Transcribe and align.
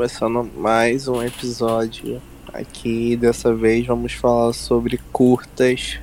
Começando 0.00 0.50
mais 0.56 1.06
um 1.08 1.22
episódio 1.22 2.22
aqui. 2.54 3.14
Dessa 3.16 3.54
vez 3.54 3.86
vamos 3.86 4.14
falar 4.14 4.54
sobre 4.54 4.96
curtas 5.12 5.98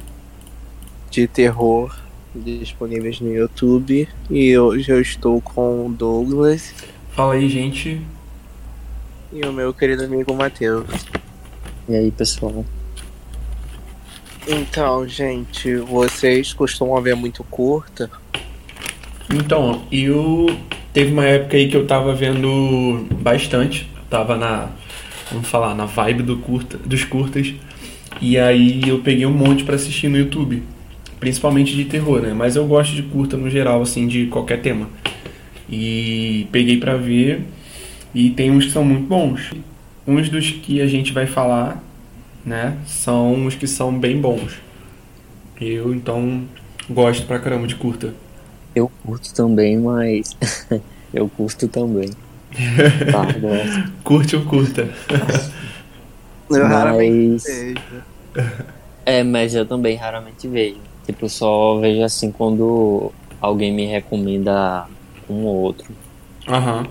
de 1.09 1.27
terror 1.27 1.97
disponíveis 2.35 3.19
no 3.19 3.33
YouTube. 3.33 4.07
E 4.29 4.55
hoje 4.55 4.91
eu 4.91 5.01
estou 5.01 5.41
com 5.41 5.87
o 5.87 5.91
Douglas. 5.91 6.75
Fala 7.09 7.33
aí, 7.33 7.49
gente. 7.49 7.99
E 9.33 9.41
o 9.43 9.51
meu 9.51 9.73
querido 9.73 10.03
amigo 10.03 10.31
Matheus. 10.35 11.07
E 11.89 11.95
aí, 11.95 12.11
pessoal? 12.11 12.63
Então, 14.47 15.07
gente, 15.07 15.75
vocês 15.77 16.53
costumam 16.53 17.01
ver 17.01 17.15
muito 17.15 17.43
curta? 17.45 18.11
Então, 19.33 19.87
eu 19.91 20.45
teve 20.97 21.13
uma 21.13 21.25
época 21.25 21.55
aí 21.55 21.67
que 21.69 21.77
eu 21.77 21.85
tava 21.85 22.11
vendo 22.15 23.05
bastante, 23.21 23.87
tava 24.09 24.35
na, 24.35 24.69
vamos 25.31 25.47
falar, 25.47 25.75
na 25.75 25.85
vibe 25.85 26.23
do 26.23 26.37
curta, 26.37 26.75
dos 26.75 27.03
curtas. 27.03 27.53
E 28.19 28.35
aí 28.35 28.81
eu 28.87 28.97
peguei 28.97 29.23
um 29.27 29.31
monte 29.31 29.63
para 29.63 29.75
assistir 29.75 30.07
no 30.07 30.17
YouTube, 30.17 30.63
principalmente 31.19 31.75
de 31.75 31.85
terror, 31.85 32.19
né? 32.19 32.33
Mas 32.33 32.55
eu 32.55 32.65
gosto 32.65 32.95
de 32.95 33.03
curta 33.03 33.37
no 33.37 33.47
geral, 33.47 33.79
assim, 33.79 34.07
de 34.07 34.25
qualquer 34.25 34.59
tema. 34.59 34.89
E 35.69 36.47
peguei 36.51 36.77
para 36.77 36.97
ver 36.97 37.45
e 38.11 38.31
tem 38.31 38.49
uns 38.49 38.65
que 38.65 38.71
são 38.71 38.83
muito 38.83 39.05
bons. 39.05 39.51
Uns 40.07 40.29
dos 40.29 40.49
que 40.49 40.81
a 40.81 40.87
gente 40.87 41.13
vai 41.13 41.27
falar, 41.27 41.83
né, 42.43 42.75
são 42.87 43.45
os 43.45 43.53
que 43.53 43.67
são 43.67 43.95
bem 43.99 44.19
bons. 44.19 44.53
Eu 45.61 45.93
então 45.93 46.41
gosto 46.89 47.27
pra 47.27 47.37
caramba 47.37 47.67
de 47.67 47.75
curta. 47.75 48.15
Eu 48.77 48.91
curto 49.03 49.33
também, 49.33 49.75
mas 49.75 50.37
eu 51.11 51.27
curto 51.27 51.67
também. 51.67 52.11
tá, 53.11 53.25
gosto. 53.41 53.91
Curte 54.03 54.35
ou 54.35 54.45
curta? 54.45 54.87
eu 56.47 56.59
mas... 56.59 56.61
raramente 56.61 57.43
vejo. 57.43 58.03
É, 59.03 59.23
mas 59.23 59.55
eu 59.55 59.65
também 59.65 59.95
raramente 59.95 60.47
vejo. 60.47 60.77
Tipo, 61.07 61.27
só 61.27 61.79
vejo 61.79 62.03
assim 62.03 62.31
quando 62.31 63.11
alguém 63.41 63.73
me 63.73 63.87
recomenda 63.87 64.85
um 65.27 65.45
ou 65.45 65.55
outro. 65.55 65.87
Aham. 66.47 66.85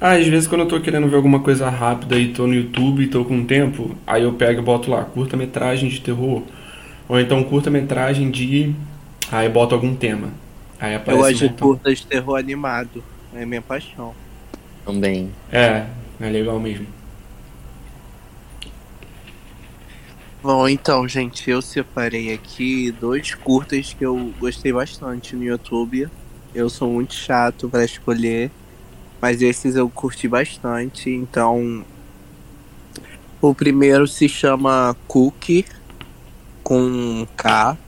Ah, 0.00 0.12
às 0.12 0.28
vezes 0.28 0.46
quando 0.46 0.60
eu 0.60 0.68
tô 0.68 0.80
querendo 0.80 1.08
ver 1.08 1.16
alguma 1.16 1.40
coisa 1.40 1.68
rápida 1.68 2.16
e 2.16 2.32
tô 2.32 2.46
no 2.46 2.54
YouTube 2.54 3.02
e 3.02 3.08
tô 3.08 3.24
com 3.24 3.44
tempo, 3.44 3.96
aí 4.06 4.22
eu 4.22 4.34
pego 4.34 4.60
e 4.60 4.64
boto 4.64 4.88
lá, 4.88 5.02
curta-metragem 5.02 5.88
de 5.88 6.00
terror. 6.00 6.42
Ou 7.08 7.18
então 7.18 7.42
curta-metragem 7.42 8.30
de. 8.30 8.72
Aí 9.32 9.48
boto 9.48 9.74
algum 9.74 9.96
tema. 9.96 10.43
Aí 10.84 10.92
eu 10.92 11.16
gosto 11.16 11.48
de 11.48 11.48
curtas 11.48 12.00
de 12.00 12.06
terror 12.06 12.38
animado. 12.38 13.02
É 13.34 13.46
minha 13.46 13.62
paixão. 13.62 14.14
Também. 14.84 15.30
É, 15.50 15.86
é 16.20 16.28
legal 16.28 16.60
mesmo. 16.60 16.86
Bom, 20.42 20.68
então, 20.68 21.08
gente, 21.08 21.48
eu 21.48 21.62
separei 21.62 22.34
aqui 22.34 22.90
dois 23.00 23.34
curtas 23.34 23.94
que 23.94 24.04
eu 24.04 24.30
gostei 24.38 24.74
bastante 24.74 25.34
no 25.34 25.42
YouTube. 25.42 26.06
Eu 26.54 26.68
sou 26.68 26.92
muito 26.92 27.14
chato 27.14 27.66
para 27.66 27.82
escolher, 27.82 28.50
mas 29.22 29.40
esses 29.40 29.76
eu 29.76 29.88
curti 29.88 30.28
bastante. 30.28 31.08
Então, 31.08 31.82
o 33.40 33.54
primeiro 33.54 34.06
se 34.06 34.28
chama 34.28 34.94
Cookie 35.08 35.64
com 36.62 37.26
K 37.38 37.78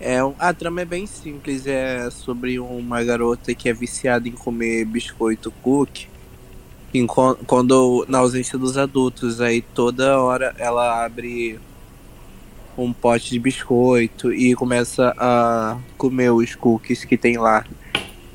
é, 0.00 0.18
a 0.38 0.54
trama 0.54 0.82
é 0.82 0.84
bem 0.84 1.06
simples, 1.06 1.66
é 1.66 2.08
sobre 2.10 2.60
uma 2.60 3.02
garota 3.02 3.54
que 3.54 3.68
é 3.68 3.72
viciada 3.72 4.28
em 4.28 4.32
comer 4.32 4.84
biscoito 4.84 5.50
cookie. 5.62 6.08
Quando 7.46 8.06
na 8.08 8.18
ausência 8.18 8.58
dos 8.58 8.78
adultos, 8.78 9.40
aí 9.40 9.60
toda 9.60 10.20
hora 10.20 10.54
ela 10.56 11.04
abre 11.04 11.58
um 12.76 12.92
pote 12.92 13.30
de 13.30 13.38
biscoito 13.38 14.32
e 14.32 14.54
começa 14.54 15.12
a 15.18 15.76
comer 15.96 16.30
os 16.30 16.54
cookies 16.54 17.04
que 17.04 17.16
tem 17.16 17.36
lá. 17.36 17.64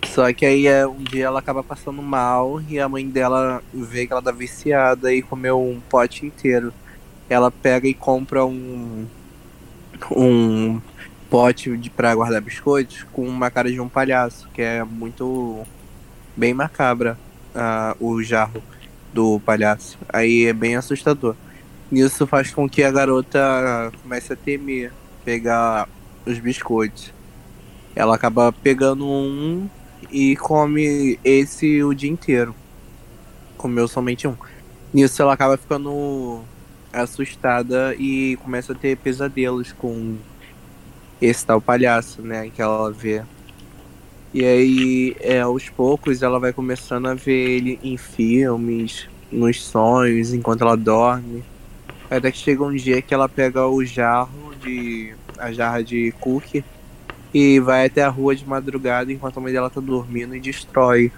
Só 0.06 0.32
que 0.34 0.46
aí 0.46 0.68
é, 0.68 0.86
um 0.86 1.02
dia 1.02 1.26
ela 1.26 1.40
acaba 1.40 1.64
passando 1.64 2.02
mal 2.02 2.62
e 2.70 2.78
a 2.78 2.90
mãe 2.90 3.08
dela 3.08 3.64
vê 3.74 4.06
que 4.06 4.12
ela 4.12 4.22
tá 4.22 4.32
viciada 4.32 5.14
e 5.14 5.22
comeu 5.22 5.60
um 5.60 5.80
pote 5.80 6.26
inteiro. 6.26 6.74
Ela 7.30 7.50
pega 7.50 7.88
e 7.88 7.94
compra 7.94 8.46
um 8.46 9.08
um 10.12 10.82
pote 11.34 11.76
de 11.78 11.90
para 11.90 12.14
guardar 12.14 12.40
biscoitos 12.40 13.08
com 13.12 13.28
uma 13.28 13.50
cara 13.50 13.72
de 13.72 13.82
um 13.82 13.90
palhaço, 13.90 14.48
que 14.54 14.62
é 14.62 14.84
muito 14.84 15.66
bem 16.38 16.54
macabra 16.54 17.18
uh, 17.56 17.98
o 18.00 18.22
jarro 18.22 18.62
do 19.12 19.40
palhaço. 19.40 19.98
Aí 20.10 20.46
é 20.46 20.54
bem 20.54 20.76
assustador. 20.76 21.36
Isso 21.92 22.28
faz 22.28 22.52
com 22.52 22.70
que 22.70 22.84
a 22.84 22.92
garota 22.92 23.92
comece 24.04 24.32
a 24.32 24.36
temer 24.36 24.94
pegar 25.26 25.90
os 26.24 26.38
biscoitos. 26.38 27.12
Ela 27.96 28.14
acaba 28.14 28.54
pegando 28.54 29.04
um 29.04 29.68
e 30.12 30.36
come 30.36 31.18
esse 31.24 31.84
o 31.84 31.96
dia 31.96 32.12
inteiro. 32.12 32.54
Comeu 33.58 33.88
somente 33.88 34.28
um. 34.28 34.36
Nisso 34.94 35.20
ela 35.20 35.34
acaba 35.34 35.58
ficando 35.58 36.44
assustada 36.94 37.96
e 37.96 38.38
começa 38.44 38.74
a 38.74 38.76
ter 38.76 38.96
pesadelos 38.98 39.72
com 39.72 40.16
esse 41.22 41.46
tal 41.46 41.62
palhaço, 41.62 42.22
né, 42.22 42.50
que 42.54 42.62
ela 42.62 42.92
vê. 42.92 43.24
E 44.34 44.44
aí, 44.44 45.16
é, 45.20 45.42
aos 45.42 45.70
poucos, 45.70 46.24
ela 46.24 46.40
vai 46.40 46.52
começando 46.52 47.08
a 47.08 47.14
ver 47.14 47.52
ele 47.52 47.80
em 47.84 47.98
filmes, 47.98 49.08
nos 49.32 49.64
sonhos, 49.64 50.34
enquanto 50.34 50.62
ela 50.62 50.76
dorme. 50.76 51.44
Até 52.10 52.32
que 52.32 52.38
chega 52.38 52.64
um 52.64 52.76
dia 52.76 53.02
que 53.02 53.14
ela 53.14 53.30
pega 53.30 53.68
o 53.68 53.84
jarro 53.86 54.54
de. 54.62 55.14
a 55.38 55.52
jarra 55.52 55.84
de 55.84 56.12
cookie 56.20 56.64
e 57.34 57.60
vai 57.60 57.88
até 57.88 58.04
a 58.04 58.10
rua 58.10 58.36
de 58.36 58.48
madrugada 58.48 59.12
enquanto 59.12 59.38
a 59.38 59.42
mãe 59.42 59.52
dela 59.52 59.70
tá 59.70 59.82
dormindo 59.82 60.36
e 60.36 60.40
destrói 60.40 61.12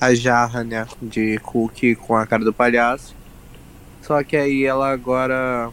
a 0.00 0.14
jarra, 0.14 0.64
né, 0.64 0.86
de 1.00 1.38
cookie 1.38 1.94
com 1.94 2.16
a 2.16 2.26
cara 2.26 2.44
do 2.44 2.52
palhaço. 2.52 3.14
Só 4.02 4.22
que 4.22 4.36
aí 4.36 4.64
ela 4.64 4.90
agora 4.90 5.70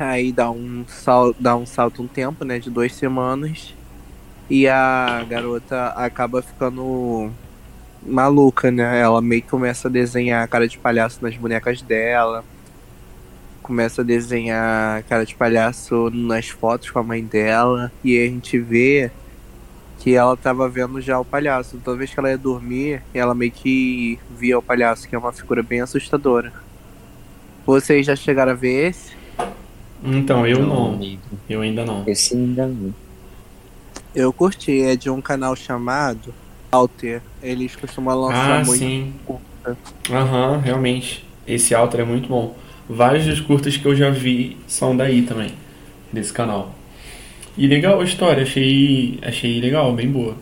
Aí 0.00 0.32
dá 0.32 0.50
um, 0.50 0.86
sal, 0.88 1.34
dá 1.38 1.54
um 1.54 1.66
salto 1.66 2.02
um 2.02 2.06
tempo, 2.08 2.42
né? 2.42 2.58
De 2.58 2.70
duas 2.70 2.94
semanas. 2.94 3.74
E 4.48 4.66
a 4.66 5.22
garota 5.28 5.88
acaba 5.88 6.40
ficando 6.40 7.30
maluca, 8.02 8.70
né? 8.70 8.98
Ela 8.98 9.20
meio 9.20 9.42
que 9.42 9.48
começa 9.48 9.88
a 9.88 9.90
desenhar 9.90 10.42
a 10.42 10.48
cara 10.48 10.66
de 10.66 10.78
palhaço 10.78 11.18
nas 11.20 11.36
bonecas 11.36 11.82
dela. 11.82 12.42
Começa 13.62 14.00
a 14.00 14.04
desenhar 14.04 15.02
cara 15.02 15.26
de 15.26 15.34
palhaço 15.34 16.08
nas 16.10 16.48
fotos 16.48 16.88
com 16.88 16.98
a 16.98 17.02
mãe 17.02 17.22
dela. 17.22 17.92
E 18.02 18.18
a 18.18 18.24
gente 18.24 18.58
vê 18.58 19.10
que 19.98 20.14
ela 20.14 20.34
tava 20.34 20.66
vendo 20.66 20.98
já 21.02 21.20
o 21.20 21.26
palhaço. 21.26 21.78
Toda 21.84 21.98
vez 21.98 22.14
que 22.14 22.18
ela 22.18 22.30
ia 22.30 22.38
dormir, 22.38 23.02
ela 23.12 23.34
meio 23.34 23.52
que 23.52 24.18
via 24.34 24.58
o 24.58 24.62
palhaço, 24.62 25.06
que 25.06 25.14
é 25.14 25.18
uma 25.18 25.30
figura 25.30 25.62
bem 25.62 25.82
assustadora. 25.82 26.54
Vocês 27.66 28.06
já 28.06 28.16
chegaram 28.16 28.52
a 28.52 28.54
ver 28.54 28.88
esse? 28.88 29.19
Então, 30.04 30.46
eu 30.46 30.66
não. 30.66 30.94
Amigo. 30.94 31.20
Eu 31.48 31.60
ainda 31.60 31.84
não. 31.84 32.04
Esse 32.06 32.34
ainda 32.34 32.66
não. 32.66 32.94
Eu 34.14 34.32
curti, 34.32 34.82
é 34.82 34.96
de 34.96 35.10
um 35.10 35.20
canal 35.20 35.54
chamado 35.54 36.34
Alter. 36.70 37.22
Eles 37.42 37.76
costumam 37.76 38.18
lançar 38.18 38.60
ah, 38.60 38.64
muito. 38.64 38.78
Sim. 38.78 39.14
Aham, 40.10 40.52
uhum, 40.52 40.58
realmente. 40.58 41.24
Esse 41.46 41.74
Alter 41.74 42.00
é 42.00 42.04
muito 42.04 42.28
bom. 42.28 42.56
Vários 42.88 43.26
dos 43.26 43.40
curtas 43.40 43.76
que 43.76 43.86
eu 43.86 43.94
já 43.94 44.10
vi 44.10 44.56
são 44.66 44.96
daí 44.96 45.22
também, 45.22 45.52
desse 46.12 46.32
canal. 46.32 46.74
E 47.56 47.66
legal 47.66 48.00
a 48.00 48.04
história, 48.04 48.42
achei, 48.42 49.18
achei 49.22 49.60
legal, 49.60 49.92
bem 49.92 50.10
boa. 50.10 50.34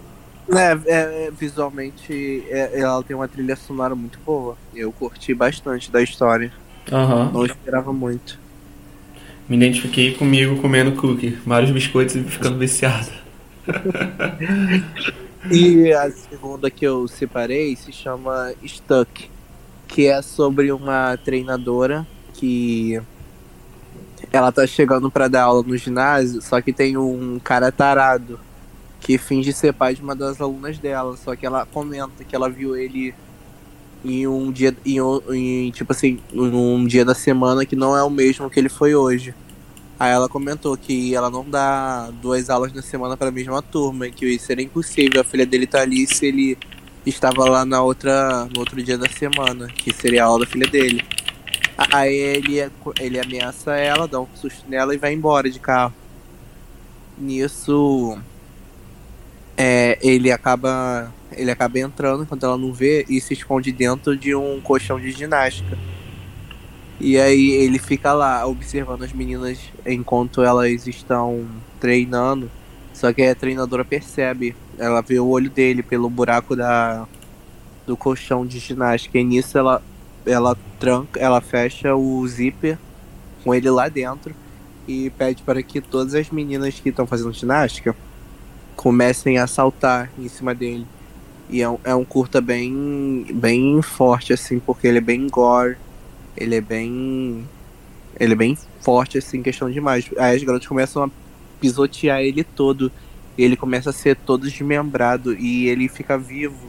É, 0.51 0.79
é 0.87 1.31
visualmente 1.31 2.43
é, 2.49 2.81
ela 2.81 3.03
tem 3.03 3.15
uma 3.15 3.29
trilha 3.29 3.55
sonora 3.55 3.95
muito 3.95 4.19
boa. 4.25 4.57
Eu 4.75 4.91
curti 4.93 5.35
bastante 5.35 5.91
da 5.91 6.03
história. 6.03 6.53
Uhum. 6.91 7.33
Não 7.33 7.45
esperava 7.45 7.93
muito. 7.93 8.39
Me 9.49 9.57
identifiquei 9.57 10.15
comigo 10.15 10.61
comendo 10.61 10.93
cookie, 10.93 11.31
vários 11.47 11.71
biscoitos 11.71 12.17
e 12.17 12.23
ficando 12.25 12.59
viciado. 12.59 13.11
e 15.51 15.91
a 15.93 16.11
segunda 16.11 16.71
que 16.71 16.87
eu 16.87 17.09
separei 17.09 17.75
se 17.75 17.91
chama 17.91 18.53
Stuck, 18.67 19.31
que 19.87 20.07
é 20.07 20.21
sobre 20.21 20.71
uma 20.71 21.17
treinadora 21.17 22.07
que 22.35 23.01
ela 24.31 24.53
tá 24.53 24.67
chegando 24.67 25.11
para 25.11 25.29
dar 25.29 25.45
aula 25.45 25.65
no 25.67 25.77
ginásio, 25.77 26.43
só 26.43 26.61
que 26.61 26.73
tem 26.73 26.99
um 26.99 27.39
cara 27.39 27.73
tarado 27.73 28.39
que 29.01 29.17
finge 29.17 29.53
ser 29.53 29.73
pai 29.73 29.95
de 29.95 30.03
uma 30.03 30.15
das 30.15 30.41
alunas 30.41 30.79
dela, 30.79 31.17
só 31.17 31.35
que 31.35 31.47
ela 31.47 31.65
comenta 31.65 32.23
que 32.23 32.37
ela 32.37 32.51
viu 32.51 32.77
ele 32.77 33.15
em 34.05 34.27
um 34.27 34.51
dia 34.53 34.77
em, 34.85 34.99
em, 35.33 35.71
tipo 35.71 35.93
assim 35.93 36.19
um 36.33 36.87
dia 36.87 37.05
da 37.05 37.15
semana 37.15 37.67
que 37.67 37.75
não 37.75 37.97
é 37.97 38.03
o 38.03 38.11
mesmo 38.11 38.49
que 38.49 38.61
ele 38.61 38.69
foi 38.69 38.95
hoje 38.95 39.35
aí 39.99 40.13
ela 40.13 40.29
comentou 40.29 40.77
que 40.77 41.15
ela 41.15 41.31
não 41.31 41.45
dá 41.49 42.11
duas 42.23 42.49
aulas 42.49 42.73
na 42.73 42.83
semana 42.83 43.17
para 43.17 43.29
a 43.29 43.33
mesma 43.33 43.61
turma 43.61 44.09
que 44.09 44.39
seria 44.39 44.65
impossível 44.65 45.21
a 45.21 45.25
filha 45.25 45.45
dele 45.45 45.67
tá 45.67 45.81
ali 45.81 46.07
se 46.07 46.27
ele 46.27 46.57
estava 47.09 47.49
lá 47.49 47.65
na 47.65 47.83
outra, 47.83 48.45
no 48.47 48.61
outro 48.61 48.83
dia 48.83 48.99
da 48.99 49.09
semana, 49.09 49.69
que 49.69 49.93
seria 49.93 50.25
a 50.25 50.27
aula 50.27 50.45
da 50.45 50.51
filha 50.51 50.67
dele. 50.67 51.05
Aí 51.93 52.15
ele, 52.15 52.71
ele 53.01 53.21
ameaça 53.21 53.77
ela, 53.77 54.09
dá 54.09 54.21
um 54.21 54.27
susto 54.35 54.65
nela 54.69 54.95
e 54.95 54.99
vai 54.99 55.13
embora 55.13 55.49
de 55.51 55.61
carro. 55.61 55.95
Nisso, 57.17 58.19
é, 59.59 59.99
ele 60.01 60.31
acaba 60.31 61.13
ele 61.33 61.51
acaba 61.51 61.79
entrando 61.81 62.23
enquanto 62.23 62.45
ela 62.45 62.57
não 62.57 62.73
vê 62.73 63.05
e 63.09 63.21
se 63.21 63.35
esconde 63.35 63.73
dentro 63.73 64.17
de 64.17 64.35
um 64.35 64.61
colchão 64.61 64.99
de 65.01 65.11
ginástica. 65.11 65.77
E 67.01 67.19
aí 67.19 67.51
ele 67.51 67.79
fica 67.79 68.13
lá 68.13 68.47
observando 68.47 69.03
as 69.03 69.13
meninas 69.13 69.59
enquanto 69.85 70.43
elas 70.43 70.87
estão 70.87 71.47
treinando. 71.81 72.51
Só 72.95 73.13
que 73.13 73.23
a 73.23 73.35
treinadora 73.35 73.85
percebe, 73.85 74.57
ela 74.79 75.01
vê 75.01 75.21
o 75.21 75.29
olho 75.29 75.51
dele 75.51 75.83
pelo 75.83 76.09
buraco 76.09 76.57
da 76.57 77.07
do 77.87 77.97
colchão 77.97 78.47
de 78.47 78.59
ginástica. 78.59 79.19
E 79.19 79.25
nisso 79.25 79.59
ela 79.59 79.83
ela 80.27 80.57
tranca, 80.79 81.19
ela 81.21 81.41
fecha 81.41 81.95
o 81.95 82.27
zíper 82.27 82.79
com 83.45 83.55
ele 83.55 83.71
lá 83.71 83.89
dentro 83.89 84.35
e 84.87 85.11
pede 85.11 85.43
para 85.43 85.63
que 85.63 85.81
todas 85.81 86.15
as 86.15 86.31
meninas 86.31 86.81
que 86.81 86.89
estão 86.89 87.07
fazendo 87.07 87.33
ginástica 87.33 87.95
comecem 88.79 89.39
a 89.39 89.47
saltar 89.47 90.11
em 90.19 90.29
cima 90.29 90.55
dele. 90.55 90.87
E 91.51 91.61
é 91.61 91.69
um, 91.69 91.79
é 91.85 91.95
um 91.95 92.05
curta 92.05 92.41
bem, 92.41 93.27
bem 93.35 93.83
forte, 93.83 94.33
assim, 94.33 94.59
porque 94.59 94.87
ele 94.87 94.99
é 94.99 95.03
bem 95.03 95.29
gore, 95.29 95.77
ele 96.37 96.55
é 96.55 96.61
bem. 96.61 97.45
Ele 98.19 98.33
é 98.33 98.37
bem 98.37 98.57
forte, 98.81 99.19
assim, 99.19 99.43
questão 99.43 99.71
de 99.71 99.79
imagem. 99.79 100.13
Aí 100.19 100.37
as 100.37 100.43
garotas 100.43 100.67
começam 100.67 101.03
a 101.03 101.11
pisotear 101.61 102.21
ele 102.21 102.45
todo. 102.45 102.91
Ele 103.37 103.57
começa 103.57 103.91
a 103.91 103.93
ser 103.93 104.17
todo 104.17 104.49
desmembrado 104.49 105.35
e 105.35 105.69
ele 105.69 105.89
fica 105.89 106.17
vivo 106.17 106.69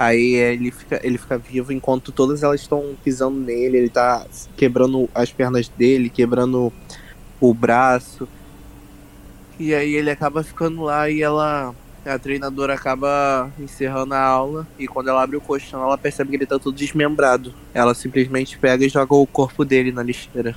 Aí 0.00 0.34
ele 0.34 0.70
fica, 0.70 0.98
ele 1.02 1.18
fica 1.18 1.36
vivo 1.36 1.74
enquanto 1.74 2.10
todas 2.10 2.42
elas 2.42 2.62
estão 2.62 2.96
pisando 3.04 3.38
nele, 3.38 3.76
ele 3.76 3.90
tá 3.90 4.26
quebrando 4.56 5.10
as 5.14 5.30
pernas 5.30 5.68
dele, 5.68 6.08
quebrando 6.08 6.72
o 7.38 7.52
braço. 7.52 8.26
E 9.60 9.74
aí 9.74 9.94
ele 9.94 10.10
acaba 10.10 10.42
ficando 10.42 10.82
lá 10.82 11.08
e 11.10 11.22
ela. 11.22 11.74
A 12.02 12.18
treinadora 12.18 12.72
acaba 12.72 13.52
encerrando 13.58 14.14
a 14.14 14.22
aula 14.22 14.66
e 14.78 14.88
quando 14.88 15.08
ela 15.08 15.22
abre 15.22 15.36
o 15.36 15.40
colchão, 15.40 15.82
ela 15.82 15.98
percebe 15.98 16.30
que 16.30 16.36
ele 16.36 16.46
tá 16.46 16.58
todo 16.58 16.74
desmembrado. 16.74 17.52
Ela 17.74 17.92
simplesmente 17.92 18.58
pega 18.58 18.86
e 18.86 18.88
joga 18.88 19.14
o 19.14 19.26
corpo 19.26 19.66
dele 19.66 19.92
na 19.92 20.02
lixeira. 20.02 20.56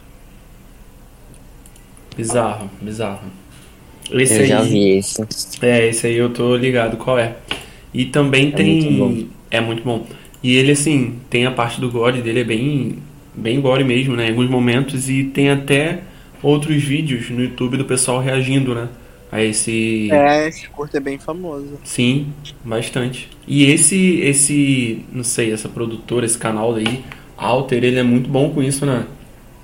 Bizarro, 2.15 2.71
bizarro. 2.81 3.27
Esse 4.09 4.35
eu 4.35 4.39
aí, 4.39 4.47
já 4.47 4.61
vi 4.61 4.97
esse. 4.97 5.21
É, 5.61 5.89
esse 5.89 6.07
aí 6.07 6.15
eu 6.15 6.29
tô 6.29 6.55
ligado 6.55 6.95
qual 6.95 7.19
é. 7.19 7.35
E 7.93 8.05
também 8.05 8.47
é 8.47 8.51
tem. 8.51 8.91
Muito 8.93 9.29
é 9.53 9.61
muito 9.61 9.83
bom. 9.83 10.07
E 10.41 10.55
ele, 10.55 10.71
assim, 10.71 11.19
tem 11.29 11.45
a 11.45 11.51
parte 11.51 11.79
do 11.79 11.91
gore 11.91 12.21
dele, 12.21 12.39
é 12.39 12.43
bem, 12.43 12.97
bem 13.35 13.61
gore 13.61 13.83
mesmo, 13.83 14.15
né? 14.15 14.27
Em 14.27 14.29
alguns 14.29 14.49
momentos. 14.49 15.07
E 15.09 15.25
tem 15.25 15.51
até 15.51 16.01
outros 16.43 16.83
vídeos 16.83 17.29
no 17.29 17.41
YouTube 17.41 17.77
do 17.77 17.85
pessoal 17.85 18.19
reagindo, 18.19 18.75
né? 18.75 18.89
A 19.31 19.41
esse. 19.41 20.11
É, 20.11 20.47
esse 20.47 20.67
curto 20.69 20.95
é 20.95 20.99
bem 20.99 21.17
famoso. 21.17 21.79
Sim, 21.83 22.31
bastante. 22.63 23.29
E 23.47 23.65
esse, 23.65 24.19
esse, 24.19 25.03
não 25.11 25.23
sei, 25.23 25.51
essa 25.51 25.67
produtora, 25.67 26.25
esse 26.25 26.37
canal 26.37 26.75
aí, 26.75 27.03
Alter, 27.35 27.83
ele 27.83 27.97
é 27.97 28.03
muito 28.03 28.29
bom 28.29 28.51
com 28.51 28.61
isso, 28.61 28.85
né? 28.85 29.07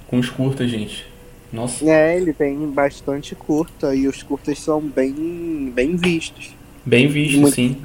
Com 0.07 0.17
os 0.17 0.29
curtas, 0.29 0.71
gente. 0.71 1.05
Nossa. 1.53 1.87
É, 1.87 2.17
ele 2.17 2.33
tem 2.33 2.57
bastante 2.71 3.35
curta 3.35 3.93
e 3.93 4.07
os 4.07 4.23
curtas 4.23 4.59
são 4.59 4.81
bem, 4.81 5.71
bem 5.73 5.95
vistos. 5.95 6.55
Bem 6.85 7.07
vistos, 7.07 7.53
sim. 7.53 7.77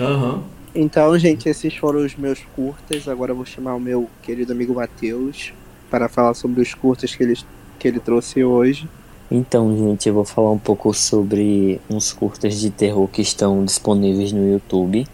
Aham. 0.00 0.34
Uhum. 0.34 0.42
Então, 0.74 1.18
gente, 1.18 1.48
esses 1.48 1.76
foram 1.76 2.04
os 2.04 2.16
meus 2.16 2.40
curtas. 2.56 3.06
Agora 3.06 3.32
eu 3.32 3.36
vou 3.36 3.44
chamar 3.44 3.74
o 3.74 3.80
meu 3.80 4.08
querido 4.22 4.52
amigo 4.52 4.74
Matheus 4.74 5.52
para 5.90 6.08
falar 6.08 6.34
sobre 6.34 6.62
os 6.62 6.72
curtas 6.72 7.14
que 7.14 7.22
ele, 7.22 7.38
que 7.82 7.88
ele 7.88 7.98
trouxe 7.98 8.44
hoje. 8.44 8.88
Então, 9.28 9.76
gente, 9.76 10.08
eu 10.08 10.14
vou 10.14 10.24
falar 10.24 10.52
um 10.52 10.58
pouco 10.58 10.94
sobre 10.94 11.80
uns 11.90 12.12
curtas 12.12 12.60
de 12.60 12.70
terror 12.70 13.08
que 13.08 13.20
estão 13.20 13.64
disponíveis 13.64 14.30
no 14.30 14.48
YouTube. 14.48 15.04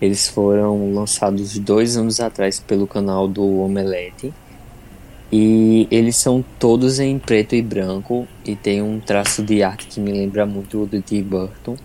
Eles 0.00 0.26
foram 0.26 0.94
lançados 0.94 1.58
dois 1.58 1.98
anos 1.98 2.18
atrás 2.18 2.60
pelo 2.60 2.86
canal 2.86 3.28
do 3.28 3.60
Omelete. 3.60 4.32
E 5.30 5.86
eles 5.90 6.16
são 6.16 6.42
todos 6.58 6.98
em 6.98 7.18
preto 7.18 7.54
e 7.54 7.60
branco 7.60 8.26
e 8.44 8.56
tem 8.56 8.80
um 8.80 8.98
traço 8.98 9.42
de 9.42 9.62
arte 9.62 9.86
que 9.88 10.00
me 10.00 10.12
lembra 10.12 10.46
muito 10.46 10.86
do 10.86 11.02
Tim 11.02 11.22
Burton. 11.22 11.76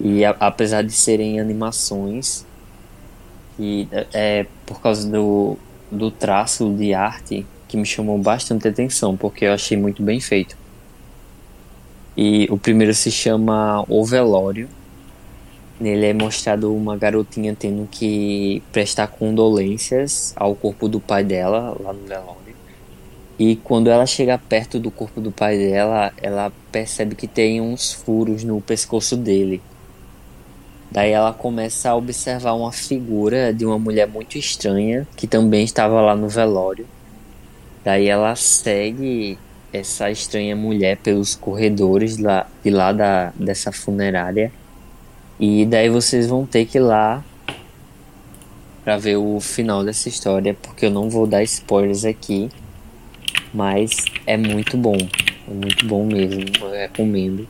E 0.00 0.24
a, 0.24 0.30
apesar 0.40 0.82
de 0.82 0.92
serem 0.92 1.38
animações, 1.38 2.46
e 3.58 3.88
é 4.14 4.46
por 4.64 4.80
causa 4.80 5.10
do, 5.10 5.58
do 5.90 6.10
traço 6.10 6.70
de 6.70 6.94
arte 6.94 7.44
que 7.76 7.80
me 7.80 7.86
chamou 7.86 8.16
bastante 8.18 8.66
atenção, 8.66 9.16
porque 9.16 9.44
eu 9.44 9.52
achei 9.52 9.76
muito 9.76 10.02
bem 10.02 10.18
feito. 10.18 10.56
E 12.16 12.48
o 12.50 12.56
primeiro 12.56 12.94
se 12.94 13.10
chama 13.10 13.84
O 13.86 14.02
Velório. 14.04 14.68
Nele 15.78 16.06
é 16.06 16.14
mostrado 16.14 16.74
uma 16.74 16.96
garotinha 16.96 17.54
tendo 17.54 17.86
que 17.86 18.62
prestar 18.72 19.08
condolências 19.08 20.32
ao 20.34 20.54
corpo 20.54 20.88
do 20.88 20.98
pai 20.98 21.22
dela 21.22 21.76
lá 21.78 21.92
no 21.92 22.06
velório. 22.06 22.56
E 23.38 23.56
quando 23.56 23.90
ela 23.90 24.06
chega 24.06 24.38
perto 24.38 24.78
do 24.78 24.90
corpo 24.90 25.20
do 25.20 25.30
pai 25.30 25.58
dela, 25.58 26.14
ela 26.16 26.50
percebe 26.72 27.14
que 27.14 27.26
tem 27.26 27.60
uns 27.60 27.92
furos 27.92 28.42
no 28.42 28.58
pescoço 28.62 29.18
dele. 29.18 29.60
Daí 30.90 31.10
ela 31.10 31.34
começa 31.34 31.90
a 31.90 31.94
observar 31.94 32.54
uma 32.54 32.72
figura 32.72 33.52
de 33.52 33.66
uma 33.66 33.78
mulher 33.78 34.08
muito 34.08 34.38
estranha 34.38 35.06
que 35.14 35.26
também 35.26 35.62
estava 35.62 36.00
lá 36.00 36.16
no 36.16 36.30
velório. 36.30 36.86
Daí 37.86 38.08
ela 38.08 38.34
segue 38.34 39.38
essa 39.72 40.10
estranha 40.10 40.56
mulher 40.56 40.96
pelos 40.96 41.36
corredores 41.36 42.18
lá, 42.18 42.44
de 42.64 42.68
lá 42.68 42.90
da, 42.90 43.32
dessa 43.36 43.70
funerária. 43.70 44.50
E 45.38 45.64
daí 45.64 45.88
vocês 45.88 46.26
vão 46.26 46.44
ter 46.44 46.66
que 46.66 46.78
ir 46.78 46.80
lá 46.80 47.24
para 48.82 48.96
ver 48.96 49.18
o 49.18 49.38
final 49.38 49.84
dessa 49.84 50.08
história, 50.08 50.52
porque 50.52 50.86
eu 50.86 50.90
não 50.90 51.08
vou 51.08 51.28
dar 51.28 51.44
spoilers 51.44 52.04
aqui. 52.04 52.50
Mas 53.54 54.04
é 54.26 54.36
muito 54.36 54.76
bom. 54.76 54.96
É 55.48 55.54
muito 55.54 55.86
bom 55.86 56.04
mesmo. 56.04 56.42
Eu 56.60 56.72
recomendo. 56.72 57.46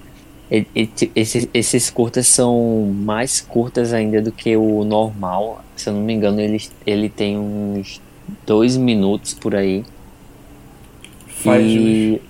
Esses, 1.15 1.49
esses 1.55 1.89
curtas 1.89 2.27
são 2.27 2.93
mais 2.95 3.41
curtas 3.41 3.95
ainda 3.95 4.21
do 4.21 4.31
que 4.31 4.55
o 4.55 4.85
normal. 4.85 5.65
Se 5.75 5.89
eu 5.89 5.95
não 5.95 6.03
me 6.03 6.13
engano, 6.13 6.43
ele, 6.43 6.63
ele 6.87 7.09
tem 7.09 7.39
uns 7.39 8.03
dois 8.45 8.77
minutos 8.77 9.33
por 9.33 9.55
aí. 9.55 9.83
Faz 11.43 11.65
e 11.65 12.21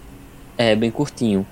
é 0.57 0.75
bem 0.75 0.91
curtinho. 0.91 1.47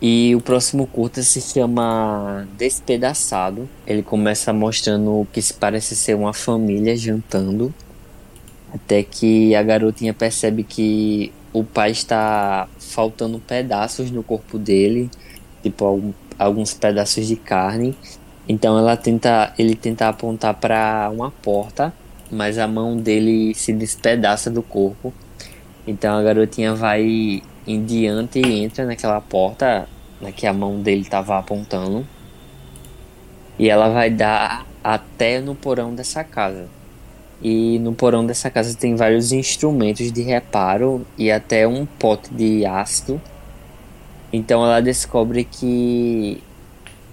E 0.00 0.34
o 0.34 0.40
próximo 0.40 0.86
curta 0.86 1.22
se 1.22 1.40
chama 1.40 2.46
Despedaçado. 2.56 3.68
Ele 3.86 4.02
começa 4.02 4.52
mostrando 4.52 5.20
o 5.20 5.26
que 5.32 5.40
se 5.40 5.54
parece 5.54 5.96
ser 5.96 6.14
uma 6.14 6.32
família 6.32 6.96
jantando. 6.96 7.74
Até 8.74 9.02
que 9.02 9.54
a 9.54 9.62
garotinha 9.62 10.12
percebe 10.12 10.62
que 10.62 11.32
o 11.52 11.64
pai 11.64 11.92
está 11.92 12.68
faltando 12.78 13.38
pedaços 13.38 14.10
no 14.10 14.22
corpo 14.22 14.58
dele 14.58 15.10
tipo 15.68 16.12
alguns 16.38 16.74
pedaços 16.74 17.26
de 17.26 17.36
carne. 17.36 17.96
Então 18.48 18.78
ela 18.78 18.96
tenta, 18.96 19.52
ele 19.58 19.74
tenta 19.74 20.08
apontar 20.08 20.54
para 20.54 21.10
uma 21.12 21.30
porta, 21.30 21.92
mas 22.30 22.58
a 22.58 22.68
mão 22.68 22.96
dele 22.96 23.54
se 23.54 23.72
despedaça 23.72 24.50
do 24.50 24.62
corpo. 24.62 25.12
Então 25.86 26.16
a 26.16 26.22
garotinha 26.22 26.74
vai 26.74 27.42
em 27.66 27.84
diante 27.84 28.40
e 28.40 28.64
entra 28.64 28.84
naquela 28.84 29.20
porta 29.20 29.88
na 30.20 30.32
que 30.32 30.46
a 30.46 30.52
mão 30.52 30.80
dele 30.80 31.02
estava 31.02 31.38
apontando. 31.38 32.06
E 33.58 33.68
ela 33.68 33.88
vai 33.88 34.10
dar 34.10 34.66
até 34.82 35.40
no 35.40 35.54
porão 35.54 35.94
dessa 35.94 36.24
casa. 36.24 36.68
E 37.42 37.78
no 37.78 37.92
porão 37.92 38.26
dessa 38.26 38.50
casa 38.50 38.76
tem 38.76 38.96
vários 38.96 39.32
instrumentos 39.32 40.10
de 40.10 40.22
reparo 40.22 41.06
e 41.18 41.30
até 41.30 41.66
um 41.66 41.84
pote 41.84 42.32
de 42.32 42.64
ácido 42.64 43.20
então 44.32 44.64
ela 44.64 44.80
descobre 44.80 45.44
que 45.44 46.42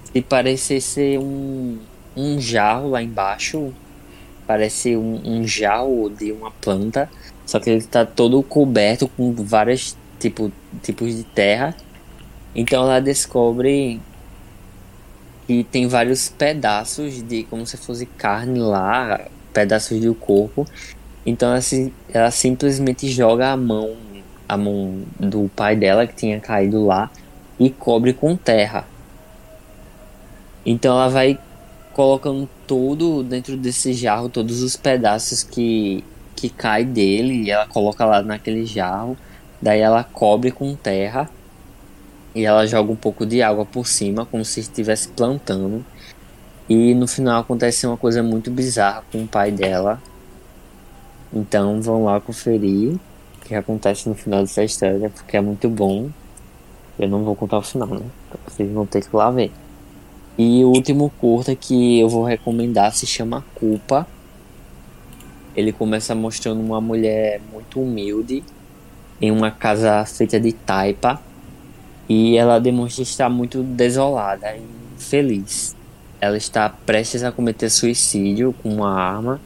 se 0.03 0.21
parecer 0.21 0.81
ser 0.81 1.19
um, 1.19 1.79
um 2.15 2.39
jarro 2.39 2.89
lá 2.89 3.01
embaixo, 3.01 3.73
parece 4.45 4.95
um, 4.97 5.21
um 5.23 5.47
jarro 5.47 6.09
de 6.09 6.31
uma 6.31 6.51
planta, 6.51 7.09
só 7.45 7.59
que 7.59 7.69
ele 7.69 7.79
está 7.79 8.05
todo 8.05 8.41
coberto 8.43 9.07
com 9.07 9.33
vários 9.33 9.97
tipo, 10.19 10.51
tipos 10.81 11.15
de 11.15 11.23
terra. 11.23 11.75
Então 12.55 12.83
ela 12.83 12.99
descobre 12.99 13.99
que 15.47 15.63
tem 15.65 15.87
vários 15.87 16.29
pedaços 16.29 17.21
de 17.27 17.43
como 17.43 17.65
se 17.65 17.77
fosse 17.77 18.05
carne 18.05 18.59
lá, 18.59 19.27
pedaços 19.51 19.99
do 19.99 20.15
corpo. 20.15 20.65
Então 21.25 21.49
ela, 21.49 21.61
ela 22.09 22.31
simplesmente 22.31 23.07
joga 23.09 23.51
a 23.51 23.57
mão 23.57 23.95
a 24.47 24.57
mão 24.57 25.03
do 25.19 25.49
pai 25.55 25.75
dela 25.75 26.05
que 26.05 26.15
tinha 26.15 26.39
caído 26.39 26.85
lá 26.85 27.09
e 27.59 27.69
cobre 27.69 28.13
com 28.13 28.35
terra. 28.35 28.85
Então 30.65 30.93
ela 30.93 31.09
vai 31.09 31.39
colocando 31.93 32.49
tudo 32.65 33.23
dentro 33.23 33.55
desse 33.55 33.93
jarro, 33.93 34.29
todos 34.29 34.61
os 34.61 34.75
pedaços 34.75 35.43
que, 35.43 36.03
que 36.43 36.49
cai 36.49 36.83
dele, 36.83 37.43
e 37.43 37.51
ela 37.51 37.65
coloca 37.65 38.03
lá 38.03 38.21
naquele 38.21 38.65
jarro. 38.65 39.17
Daí 39.61 39.79
ela 39.79 40.03
cobre 40.03 40.51
com 40.51 40.75
terra 40.75 41.29
e 42.35 42.43
ela 42.43 42.65
joga 42.67 42.91
um 42.91 42.97
pouco 42.97 43.25
de 43.25 43.41
água 43.41 43.65
por 43.65 43.87
cima, 43.87 44.25
como 44.25 44.43
se 44.43 44.59
estivesse 44.59 45.07
plantando. 45.07 45.85
E 46.67 46.93
no 46.93 47.07
final 47.07 47.39
acontece 47.39 47.87
uma 47.87 47.95
coisa 47.95 48.21
muito 48.21 48.51
bizarra 48.51 49.03
com 49.09 49.23
o 49.23 49.27
pai 49.27 49.51
dela. 49.51 50.01
Então 51.31 51.81
vão 51.81 52.03
lá 52.03 52.19
conferir 52.19 52.95
o 52.95 53.45
que 53.45 53.55
acontece 53.55 54.09
no 54.09 54.15
final 54.15 54.41
dessa 54.41 54.65
história, 54.65 55.09
porque 55.09 55.37
é 55.37 55.41
muito 55.41 55.69
bom. 55.69 56.09
Eu 56.99 57.07
não 57.07 57.23
vou 57.23 57.37
contar 57.37 57.59
o 57.59 57.61
final, 57.61 57.87
né? 57.87 58.05
Vocês 58.45 58.69
vão 58.69 58.85
ter 58.85 59.01
que 59.01 59.07
ir 59.07 59.15
lá 59.15 59.31
ver. 59.31 59.51
E 60.37 60.61
o 60.65 60.67
último 60.67 61.09
curta 61.21 61.55
que 61.55 61.99
eu 61.99 62.09
vou 62.09 62.25
recomendar 62.25 62.93
se 62.93 63.05
chama 63.07 63.45
Culpa. 63.55 64.05
Ele 65.55 65.71
começa 65.71 66.15
mostrando 66.15 66.61
uma 66.61 66.81
mulher 66.81 67.39
muito 67.51 67.81
humilde 67.81 68.43
em 69.21 69.31
uma 69.31 69.51
casa 69.51 70.03
feita 70.05 70.39
de 70.39 70.51
taipa 70.51 71.21
e 72.09 72.35
ela 72.37 72.59
demonstra 72.59 73.03
estar 73.03 73.29
muito 73.29 73.61
desolada 73.61 74.55
e 74.55 74.63
feliz. 74.97 75.75
Ela 76.19 76.37
está 76.37 76.69
prestes 76.69 77.23
a 77.23 77.31
cometer 77.31 77.69
suicídio 77.69 78.53
com 78.61 78.73
uma 78.73 78.99
arma 78.99 79.39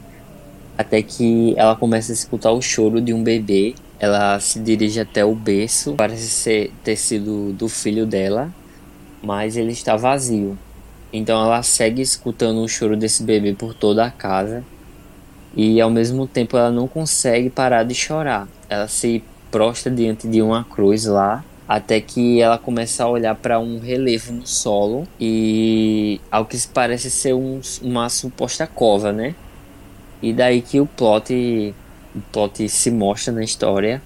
até 0.76 1.02
que 1.02 1.54
ela 1.56 1.76
começa 1.76 2.12
a 2.12 2.14
escutar 2.14 2.52
o 2.52 2.62
choro 2.62 3.00
de 3.00 3.12
um 3.12 3.22
bebê. 3.22 3.74
Ela 4.00 4.38
se 4.38 4.60
dirige 4.60 5.00
até 5.00 5.24
o 5.24 5.34
berço, 5.34 5.94
parece 5.94 6.28
ser, 6.28 6.72
ter 6.84 6.96
sido 6.96 7.52
do 7.52 7.68
filho 7.68 8.06
dela, 8.06 8.52
mas 9.20 9.56
ele 9.56 9.72
está 9.72 9.96
vazio. 9.96 10.56
Então 11.12 11.42
ela 11.44 11.62
segue 11.62 12.00
escutando 12.00 12.62
o 12.62 12.68
choro 12.68 12.96
desse 12.96 13.22
bebê 13.24 13.52
por 13.54 13.74
toda 13.74 14.04
a 14.04 14.10
casa 14.10 14.64
e 15.58 15.80
ao 15.80 15.90
mesmo 15.90 16.26
tempo 16.26 16.56
ela 16.56 16.70
não 16.70 16.86
consegue 16.86 17.50
parar 17.50 17.82
de 17.82 17.94
chorar. 17.94 18.48
Ela 18.68 18.86
se 18.86 19.22
prostra 19.50 19.92
diante 19.92 20.28
de 20.28 20.40
uma 20.40 20.64
cruz 20.64 21.04
lá 21.04 21.44
até 21.68 22.00
que 22.00 22.40
ela 22.40 22.56
começa 22.56 23.04
a 23.04 23.08
olhar 23.08 23.34
para 23.34 23.58
um 23.58 23.78
relevo 23.78 24.32
no 24.32 24.46
solo 24.46 25.06
e 25.20 26.20
ao 26.30 26.46
que 26.46 26.56
parece 26.68 27.10
ser 27.10 27.34
um, 27.34 27.60
uma 27.82 28.08
suposta 28.08 28.66
cova, 28.66 29.12
né? 29.12 29.34
E 30.22 30.32
daí 30.32 30.62
que 30.62 30.80
o 30.80 30.86
plot, 30.86 31.74
o 32.14 32.20
plot 32.32 32.68
se 32.68 32.90
mostra 32.90 33.32
na 33.32 33.42
história. 33.42 34.00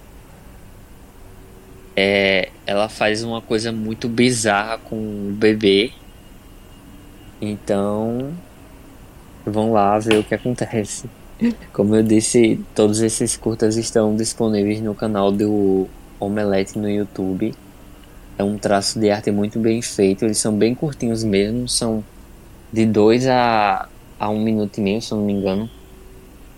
É, 1.94 2.48
ela 2.66 2.88
faz 2.88 3.22
uma 3.22 3.42
coisa 3.42 3.70
muito 3.70 4.08
bizarra 4.08 4.78
com 4.78 4.96
o 4.96 5.32
bebê 5.36 5.92
então, 7.44 8.32
vão 9.44 9.72
lá 9.72 9.98
ver 9.98 10.20
o 10.20 10.22
que 10.22 10.32
acontece. 10.32 11.10
Como 11.72 11.94
eu 11.96 12.02
disse, 12.02 12.60
todos 12.74 13.00
esses 13.00 13.36
curtas 13.36 13.76
estão 13.76 14.14
disponíveis 14.14 14.80
no 14.80 14.94
canal 14.94 15.32
do 15.32 15.88
Omelete 16.20 16.78
no 16.78 16.88
YouTube. 16.88 17.54
É 18.38 18.44
um 18.44 18.56
traço 18.58 18.98
de 18.98 19.10
arte 19.10 19.30
muito 19.30 19.58
bem 19.58 19.82
feito, 19.82 20.24
eles 20.24 20.38
são 20.38 20.56
bem 20.56 20.74
curtinhos 20.74 21.22
mesmo, 21.22 21.68
são 21.68 22.02
de 22.72 22.86
2 22.86 23.26
a, 23.26 23.88
a 24.18 24.30
1 24.30 24.34
um 24.34 24.42
minuto 24.42 24.78
e 24.78 24.80
meio, 24.80 25.02
se 25.02 25.12
eu 25.12 25.18
não 25.18 25.24
me 25.24 25.32
engano. 25.32 25.68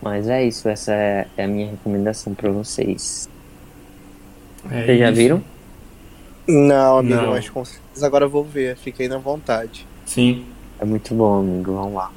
Mas 0.01 0.29
é 0.29 0.45
isso, 0.45 0.69
essa 0.69 0.93
é, 0.93 1.27
é 1.37 1.45
a 1.45 1.49
minha 1.49 1.71
recomendação 1.71 2.35
para 2.35 2.51
vocês. 2.51 3.29
É 4.71 4.85
vocês 4.85 4.99
já 4.99 5.11
viram? 5.11 5.43
Não, 6.47 6.99
amigo, 6.99 7.23
não. 7.23 7.31
mas 7.31 7.49
com 7.49 7.65
certeza 7.65 8.07
agora 8.07 8.27
eu 8.27 8.31
vou 8.31 8.45
ver, 8.45 8.77
fiquei 8.77 9.09
na 9.09 9.19
vontade. 9.19 9.87
Sim, 10.05 10.45
é 10.79 10.85
muito 10.85 11.15
bom, 11.15 11.41
amigo. 11.41 11.73
Vamos 11.73 11.95
lá. 11.95 12.13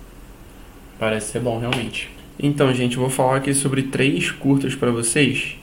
Parece 0.99 1.31
ser 1.31 1.39
bom, 1.39 1.59
realmente. 1.59 2.16
Então, 2.39 2.73
gente, 2.73 2.97
eu 2.97 3.01
vou 3.01 3.09
falar 3.09 3.37
aqui 3.37 3.53
sobre 3.53 3.83
três 3.83 4.31
curtas 4.31 4.75
para 4.75 4.91
vocês. 4.91 5.55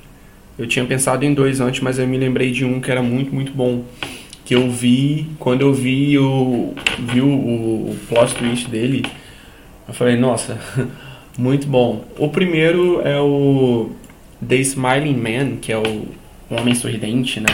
Eu 0.58 0.66
tinha 0.66 0.84
pensado 0.84 1.24
em 1.24 1.32
dois 1.32 1.60
antes, 1.60 1.80
mas 1.80 1.98
eu 1.98 2.06
me 2.06 2.16
lembrei 2.18 2.50
de 2.50 2.64
um 2.64 2.80
que 2.80 2.90
era 2.90 3.02
muito, 3.02 3.34
muito 3.34 3.52
bom. 3.52 3.84
Que 4.44 4.54
eu 4.54 4.70
vi, 4.70 5.28
quando 5.38 5.62
eu 5.62 5.72
vi 5.72 6.18
o, 6.18 6.74
vi 6.98 7.20
o, 7.20 7.28
o 7.28 7.96
plot 8.08 8.34
twist 8.34 8.68
dele, 8.68 9.04
eu 9.86 9.94
falei, 9.94 10.16
nossa, 10.16 10.58
muito 11.38 11.66
bom. 11.66 12.04
O 12.18 12.28
primeiro 12.28 13.00
é 13.02 13.20
o 13.20 13.90
The 14.46 14.56
Smiling 14.56 15.16
Man, 15.16 15.56
que 15.56 15.72
é 15.72 15.78
o 15.78 16.06
Homem 16.50 16.74
Sorridente, 16.74 17.40
né? 17.40 17.46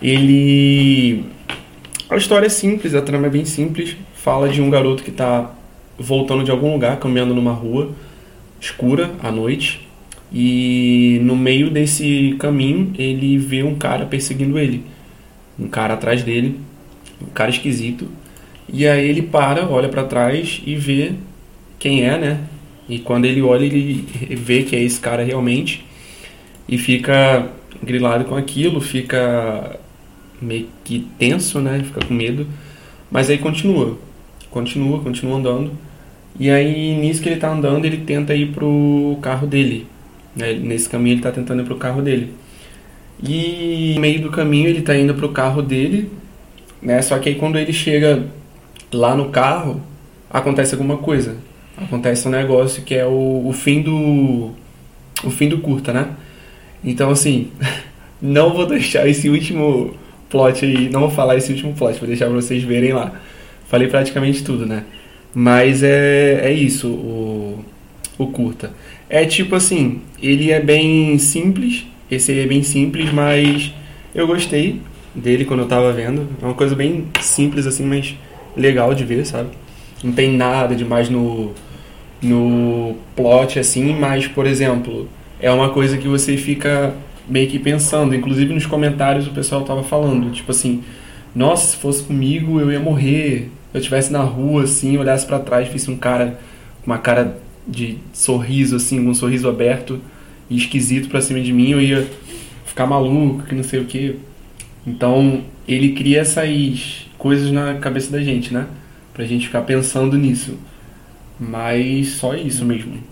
Ele. 0.00 1.24
A 2.08 2.16
história 2.16 2.46
é 2.46 2.50
simples, 2.50 2.94
a 2.94 3.02
trama 3.02 3.26
é 3.26 3.30
bem 3.30 3.44
simples 3.44 3.96
fala 4.24 4.48
de 4.48 4.62
um 4.62 4.70
garoto 4.70 5.02
que 5.02 5.10
está 5.10 5.50
voltando 5.98 6.42
de 6.42 6.50
algum 6.50 6.72
lugar, 6.72 6.98
caminhando 6.98 7.34
numa 7.34 7.52
rua 7.52 7.90
escura 8.64 9.10
à 9.22 9.30
noite. 9.30 9.86
E 10.32 11.20
no 11.22 11.36
meio 11.36 11.70
desse 11.70 12.34
caminho 12.38 12.92
ele 12.98 13.38
vê 13.38 13.62
um 13.62 13.74
cara 13.74 14.06
perseguindo 14.06 14.58
ele. 14.58 14.82
Um 15.58 15.68
cara 15.68 15.94
atrás 15.94 16.22
dele, 16.22 16.58
um 17.22 17.30
cara 17.30 17.50
esquisito. 17.50 18.08
E 18.68 18.86
aí 18.86 19.08
ele 19.08 19.22
para, 19.22 19.68
olha 19.68 19.88
para 19.88 20.04
trás 20.04 20.62
e 20.66 20.74
vê 20.74 21.12
quem 21.78 22.02
é, 22.02 22.18
né? 22.18 22.40
E 22.88 22.98
quando 22.98 23.26
ele 23.26 23.42
olha, 23.42 23.64
ele 23.64 24.04
vê 24.30 24.62
que 24.62 24.74
é 24.74 24.82
esse 24.82 24.98
cara 24.98 25.22
realmente. 25.22 25.84
E 26.68 26.78
fica 26.78 27.48
grilado 27.82 28.24
com 28.24 28.34
aquilo, 28.34 28.80
fica 28.80 29.78
meio 30.40 30.66
que 30.82 31.06
tenso, 31.18 31.60
né? 31.60 31.82
Fica 31.84 32.04
com 32.04 32.14
medo. 32.14 32.46
Mas 33.10 33.30
aí 33.30 33.38
continua 33.38 33.98
continua, 34.54 35.00
continua 35.00 35.36
andando. 35.36 35.72
E 36.38 36.50
aí, 36.50 36.96
nisso 36.96 37.22
que 37.22 37.28
ele 37.28 37.36
está 37.36 37.52
andando, 37.52 37.84
ele 37.84 37.98
tenta 37.98 38.34
ir 38.34 38.52
pro 38.52 39.16
carro 39.22 39.46
dele. 39.46 39.86
Né? 40.34 40.54
Nesse 40.54 40.88
caminho, 40.88 41.14
ele 41.14 41.20
está 41.20 41.30
tentando 41.30 41.62
ir 41.62 41.64
pro 41.64 41.76
carro 41.76 42.02
dele. 42.02 42.32
E 43.22 43.92
no 43.94 44.00
meio 44.00 44.20
do 44.20 44.30
caminho, 44.30 44.68
ele 44.68 44.80
está 44.80 44.96
indo 44.96 45.14
pro 45.14 45.28
carro 45.28 45.62
dele. 45.62 46.10
Né? 46.82 47.00
Só 47.02 47.18
que 47.18 47.28
aí, 47.28 47.34
quando 47.36 47.56
ele 47.56 47.72
chega 47.72 48.24
lá 48.92 49.14
no 49.14 49.30
carro, 49.30 49.80
acontece 50.28 50.74
alguma 50.74 50.98
coisa. 50.98 51.36
Acontece 51.76 52.26
um 52.26 52.30
negócio 52.30 52.82
que 52.82 52.94
é 52.94 53.06
o, 53.06 53.46
o 53.46 53.52
fim 53.52 53.82
do. 53.82 54.50
O 55.22 55.30
fim 55.30 55.48
do 55.48 55.58
curta, 55.58 55.92
né? 55.92 56.08
Então, 56.82 57.10
assim, 57.10 57.50
não 58.20 58.52
vou 58.52 58.66
deixar 58.66 59.08
esse 59.08 59.28
último 59.28 59.94
plot 60.28 60.64
aí. 60.64 60.88
Não 60.88 61.00
vou 61.00 61.10
falar 61.10 61.36
esse 61.36 61.52
último 61.52 61.74
plot, 61.74 61.98
vou 61.98 62.08
deixar 62.08 62.26
pra 62.26 62.34
vocês 62.34 62.62
verem 62.64 62.92
lá. 62.92 63.12
Falei 63.68 63.88
praticamente 63.88 64.42
tudo, 64.42 64.66
né? 64.66 64.84
Mas 65.34 65.82
é, 65.82 66.42
é 66.44 66.52
isso, 66.52 66.88
o, 66.88 67.64
o 68.16 68.26
curta. 68.28 68.72
É 69.08 69.24
tipo 69.24 69.54
assim, 69.54 70.00
ele 70.22 70.50
é 70.50 70.60
bem 70.60 71.18
simples, 71.18 71.84
esse 72.10 72.38
é 72.38 72.46
bem 72.46 72.62
simples, 72.62 73.12
mas 73.12 73.74
eu 74.14 74.26
gostei 74.26 74.80
dele 75.14 75.44
quando 75.44 75.60
eu 75.60 75.68
tava 75.68 75.92
vendo. 75.92 76.28
É 76.40 76.44
uma 76.44 76.54
coisa 76.54 76.74
bem 76.74 77.06
simples 77.20 77.66
assim, 77.66 77.84
mas 77.84 78.14
legal 78.56 78.94
de 78.94 79.04
ver, 79.04 79.26
sabe? 79.26 79.50
Não 80.02 80.12
tem 80.12 80.30
nada 80.30 80.74
demais 80.74 81.08
no, 81.10 81.52
no 82.22 82.96
plot 83.16 83.58
assim, 83.58 83.92
mas, 83.94 84.26
por 84.26 84.46
exemplo, 84.46 85.08
é 85.40 85.50
uma 85.50 85.70
coisa 85.70 85.98
que 85.98 86.08
você 86.08 86.36
fica 86.36 86.94
meio 87.28 87.48
que 87.48 87.58
pensando. 87.58 88.14
Inclusive 88.14 88.54
nos 88.54 88.66
comentários 88.66 89.26
o 89.26 89.32
pessoal 89.32 89.62
tava 89.62 89.82
falando, 89.82 90.30
tipo 90.30 90.50
assim, 90.50 90.82
nossa, 91.34 91.72
se 91.72 91.76
fosse 91.76 92.02
comigo 92.04 92.60
eu 92.60 92.70
ia 92.70 92.80
morrer, 92.80 93.50
eu 93.74 93.78
estivesse 93.78 94.12
na 94.12 94.22
rua, 94.22 94.62
assim, 94.62 94.96
olhasse 94.96 95.26
para 95.26 95.40
trás, 95.40 95.68
visse 95.68 95.90
um 95.90 95.96
cara 95.96 96.38
com 96.82 96.90
uma 96.90 96.98
cara 96.98 97.36
de 97.66 97.98
sorriso, 98.12 98.76
assim, 98.76 99.00
um 99.00 99.14
sorriso 99.14 99.48
aberto 99.48 100.00
e 100.48 100.56
esquisito 100.56 101.08
pra 101.08 101.20
cima 101.20 101.40
de 101.40 101.52
mim, 101.52 101.70
eu 101.70 101.80
ia 101.80 102.08
ficar 102.64 102.86
maluco, 102.86 103.42
que 103.42 103.54
não 103.54 103.64
sei 103.64 103.80
o 103.80 103.84
que. 103.84 104.20
Então, 104.86 105.42
ele 105.66 105.92
cria 105.92 106.20
essas 106.20 107.06
coisas 107.18 107.50
na 107.50 107.74
cabeça 107.74 108.12
da 108.12 108.22
gente, 108.22 108.54
né? 108.54 108.66
Pra 109.12 109.24
gente 109.24 109.46
ficar 109.46 109.62
pensando 109.62 110.16
nisso. 110.16 110.56
Mas 111.40 112.10
só 112.12 112.34
isso 112.34 112.64
mesmo. 112.64 113.02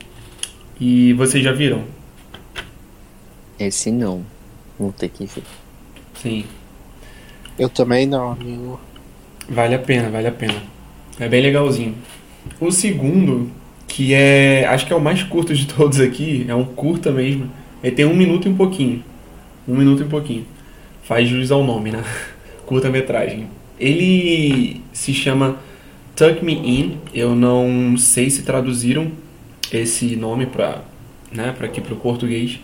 E 0.81 1.13
vocês 1.15 1.43
já 1.43 1.53
viram? 1.53 1.85
Esse 3.59 3.91
não. 3.91 4.25
Vou 4.79 4.93
ter 4.93 5.09
que 5.09 5.27
ver. 5.27 5.43
Sim. 6.15 6.45
Eu 7.59 7.69
também 7.69 8.07
não, 8.07 8.33
amigo. 8.33 8.81
Vale 9.53 9.75
a 9.75 9.79
pena, 9.79 10.09
vale 10.09 10.27
a 10.27 10.33
pena. 10.33 10.63
É 11.21 11.29
bem 11.29 11.43
legalzinho. 11.43 11.95
O 12.59 12.73
segundo, 12.73 13.51
que 13.87 14.15
é. 14.15 14.65
Acho 14.65 14.87
que 14.87 14.95
é 14.95 14.97
o 14.97 15.01
mais 15.01 15.23
curto 15.23 15.53
de 15.53 15.67
todos 15.69 16.01
aqui, 16.01 16.47
é 16.49 16.55
um 16.55 16.65
curta 16.65 17.13
mesmo. 17.13 17.51
Ele 17.85 17.95
tem 17.95 18.07
um 18.07 18.15
minuto 18.15 18.49
e 18.49 18.51
um 18.51 18.57
pouquinho. 18.57 19.05
Um 19.69 19.77
minuto 19.77 20.01
e 20.03 20.07
um 20.07 20.09
pouquinho. 20.09 20.47
Faz 21.03 21.29
jus 21.29 21.53
ao 21.53 21.63
nome, 21.63 21.91
né? 21.91 22.03
Curta-metragem. 22.65 23.47
Ele 23.79 24.81
se 24.91 25.13
chama 25.13 25.59
Tuck 26.17 26.43
Me 26.43 26.55
In. 26.55 26.97
Eu 27.13 27.37
não 27.37 27.95
sei 27.99 28.31
se 28.31 28.45
traduziram 28.45 29.13
esse 29.71 30.17
nome 30.17 30.47
para 30.47 30.81
né, 31.31 31.55
pra 31.55 31.67
aqui 31.67 31.83
pro 31.83 31.97
português. 31.97 32.59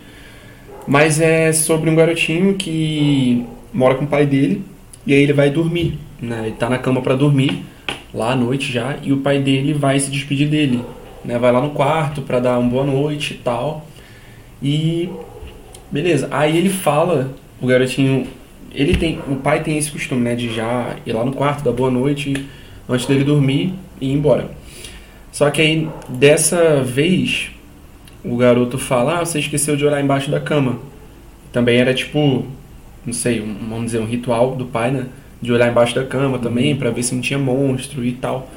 Mas 0.87 1.21
é 1.21 1.53
sobre 1.53 1.91
um 1.91 1.95
garotinho 1.95 2.55
que 2.55 3.45
mora 3.75 3.95
com 3.95 4.07
o 4.07 4.09
pai 4.09 4.25
dele 4.25 4.65
e 5.09 5.15
aí 5.15 5.23
ele 5.23 5.33
vai 5.33 5.51
dormir 5.51 5.99
né? 6.21 6.43
Ele 6.47 6.57
tá 6.57 6.69
na 6.69 6.79
cama 6.79 7.01
para 7.01 7.15
dormir 7.15 7.65
lá 8.13 8.33
à 8.33 8.37
noite 8.37 8.73
já, 8.73 8.97
e 9.03 9.13
o 9.13 9.19
pai 9.19 9.41
dele 9.41 9.73
vai 9.73 9.99
se 9.99 10.11
despedir 10.11 10.49
dele, 10.49 10.83
né? 11.25 11.39
Vai 11.39 11.53
lá 11.53 11.61
no 11.61 11.71
quarto 11.71 12.23
para 12.23 12.41
dar 12.41 12.59
uma 12.59 12.69
boa 12.69 12.85
noite 12.85 13.35
e 13.35 13.37
tal. 13.39 13.87
E 14.63 15.09
beleza. 15.91 16.29
Aí 16.31 16.57
ele 16.57 16.69
fala, 16.69 17.33
o 17.61 17.67
garotinho, 17.67 18.27
ele 18.73 18.97
tem, 18.97 19.21
o 19.29 19.37
pai 19.37 19.63
tem 19.63 19.79
esse 19.79 19.91
costume, 19.91 20.23
né, 20.23 20.35
de 20.35 20.53
já 20.53 20.97
ir 21.07 21.13
lá 21.13 21.25
no 21.25 21.33
quarto, 21.33 21.65
dar 21.65 21.73
boa 21.73 21.91
noite 21.91 22.47
antes 22.89 23.07
dele 23.07 23.25
dormir 23.25 23.75
e 24.01 24.09
ir 24.09 24.13
embora. 24.13 24.51
Só 25.31 25.51
que 25.51 25.61
aí 25.61 25.89
dessa 26.09 26.83
vez 26.83 27.51
o 28.25 28.37
garoto 28.37 28.79
fala: 28.79 29.19
"Ah, 29.21 29.25
você 29.25 29.39
esqueceu 29.39 29.77
de 29.77 29.87
olhar 29.87 30.03
embaixo 30.03 30.31
da 30.31 30.41
cama". 30.41 30.79
Também 31.53 31.79
era 31.79 31.95
tipo, 31.95 32.45
não 33.09 33.13
sei, 33.15 33.41
um, 33.41 33.55
vamos 33.69 33.87
dizer 33.87 34.01
um 34.01 34.07
ritual 34.07 34.55
do 34.55 34.67
pai, 34.67 34.91
né? 34.91 35.07
De 35.41 35.53
olhar 35.53 35.71
embaixo 35.71 35.95
da 35.95 36.05
cama 36.05 36.39
também 36.39 36.77
para 36.77 36.91
ver 36.91 37.03
se 37.03 37.15
não 37.15 37.21
tinha 37.21 37.39
monstro 37.39 38.05
e 38.05 38.13
tal. 38.13 38.51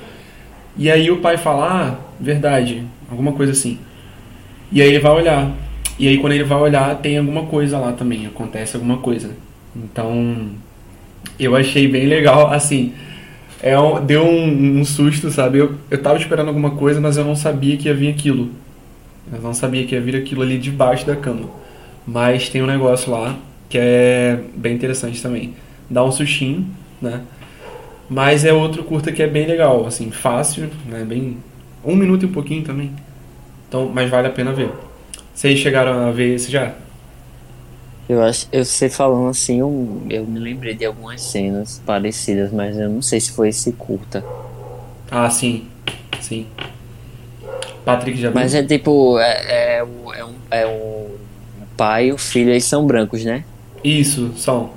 E 0.77 0.89
aí 0.91 1.09
o 1.09 1.17
pai 1.17 1.37
fala: 1.37 1.67
"Ah, 1.67 1.95
verdade", 2.19 2.83
alguma 3.09 3.33
coisa 3.33 3.51
assim. 3.51 3.79
E 4.71 4.81
aí 4.81 4.89
ele 4.89 4.99
vai 4.99 5.11
olhar. 5.11 5.51
E 5.99 6.07
aí 6.07 6.17
quando 6.17 6.33
ele 6.33 6.43
vai 6.43 6.59
olhar, 6.59 6.95
tem 6.97 7.17
alguma 7.17 7.45
coisa 7.45 7.77
lá 7.77 7.91
também, 7.93 8.25
acontece 8.25 8.75
alguma 8.75 8.97
coisa. 8.97 9.31
Então, 9.75 10.49
eu 11.39 11.55
achei 11.55 11.87
bem 11.87 12.05
legal, 12.05 12.51
assim, 12.51 12.93
é 13.61 13.77
um, 13.79 14.03
deu 14.03 14.23
um, 14.23 14.79
um, 14.79 14.85
susto, 14.85 15.29
sabe? 15.29 15.59
Eu, 15.59 15.75
eu 15.89 16.01
tava 16.01 16.17
esperando 16.17 16.47
alguma 16.47 16.71
coisa, 16.71 16.99
mas 16.99 17.17
eu 17.17 17.23
não 17.23 17.35
sabia 17.35 17.77
que 17.77 17.87
ia 17.87 17.93
vir 17.93 18.09
aquilo. 18.09 18.49
Eu 19.31 19.41
não 19.41 19.53
sabia 19.53 19.85
que 19.85 19.93
ia 19.93 20.01
vir 20.01 20.15
aquilo 20.15 20.41
ali 20.41 20.57
debaixo 20.57 21.05
da 21.05 21.15
cama. 21.15 21.49
Mas 22.05 22.49
tem 22.49 22.61
um 22.61 22.65
negócio 22.65 23.11
lá 23.11 23.37
que 23.71 23.77
é 23.77 24.37
bem 24.53 24.75
interessante 24.75 25.21
também. 25.21 25.55
Dá 25.89 26.03
um 26.03 26.11
sustinho, 26.11 26.67
né? 27.01 27.21
Mas 28.09 28.43
é 28.43 28.51
outro 28.51 28.83
curta 28.83 29.13
que 29.13 29.23
é 29.23 29.27
bem 29.27 29.47
legal, 29.47 29.85
assim, 29.87 30.11
fácil, 30.11 30.69
né? 30.85 31.05
Bem. 31.05 31.37
Um 31.83 31.95
minuto 31.95 32.23
e 32.23 32.25
um 32.25 32.31
pouquinho 32.31 32.63
também. 32.63 32.91
Então, 33.67 33.89
mas 33.91 34.09
vale 34.09 34.27
a 34.27 34.31
pena 34.31 34.51
ver. 34.51 34.69
Vocês 35.33 35.57
chegaram 35.57 36.07
a 36.07 36.11
ver 36.11 36.35
esse 36.35 36.51
já? 36.51 36.73
Eu 38.09 38.21
acho, 38.21 38.45
eu 38.51 38.65
sei 38.65 38.89
falando 38.89 39.29
assim, 39.29 39.61
eu, 39.61 40.01
eu 40.09 40.25
me 40.25 40.37
lembrei 40.37 40.75
de 40.75 40.83
algumas 40.83 41.21
cenas 41.21 41.81
parecidas, 41.85 42.51
mas 42.51 42.77
eu 42.77 42.89
não 42.89 43.01
sei 43.01 43.21
se 43.21 43.31
foi 43.31 43.47
esse 43.47 43.71
curta. 43.71 44.23
Ah, 45.09 45.29
sim, 45.29 45.65
sim. 46.19 46.45
Patrick 47.85 48.19
já 48.19 48.29
viu? 48.29 48.35
Mas 48.39 48.53
é 48.53 48.61
tipo, 48.61 49.17
é, 49.17 49.77
é, 49.77 49.83
o, 49.83 50.13
é, 50.13 50.25
um, 50.25 50.33
é 50.51 50.65
o 50.65 51.11
pai 51.77 52.07
e 52.07 52.11
o 52.11 52.17
filho, 52.17 52.49
eles 52.49 52.65
são 52.65 52.85
brancos, 52.85 53.23
né? 53.23 53.45
Isso, 53.83 54.31
são. 54.37 54.69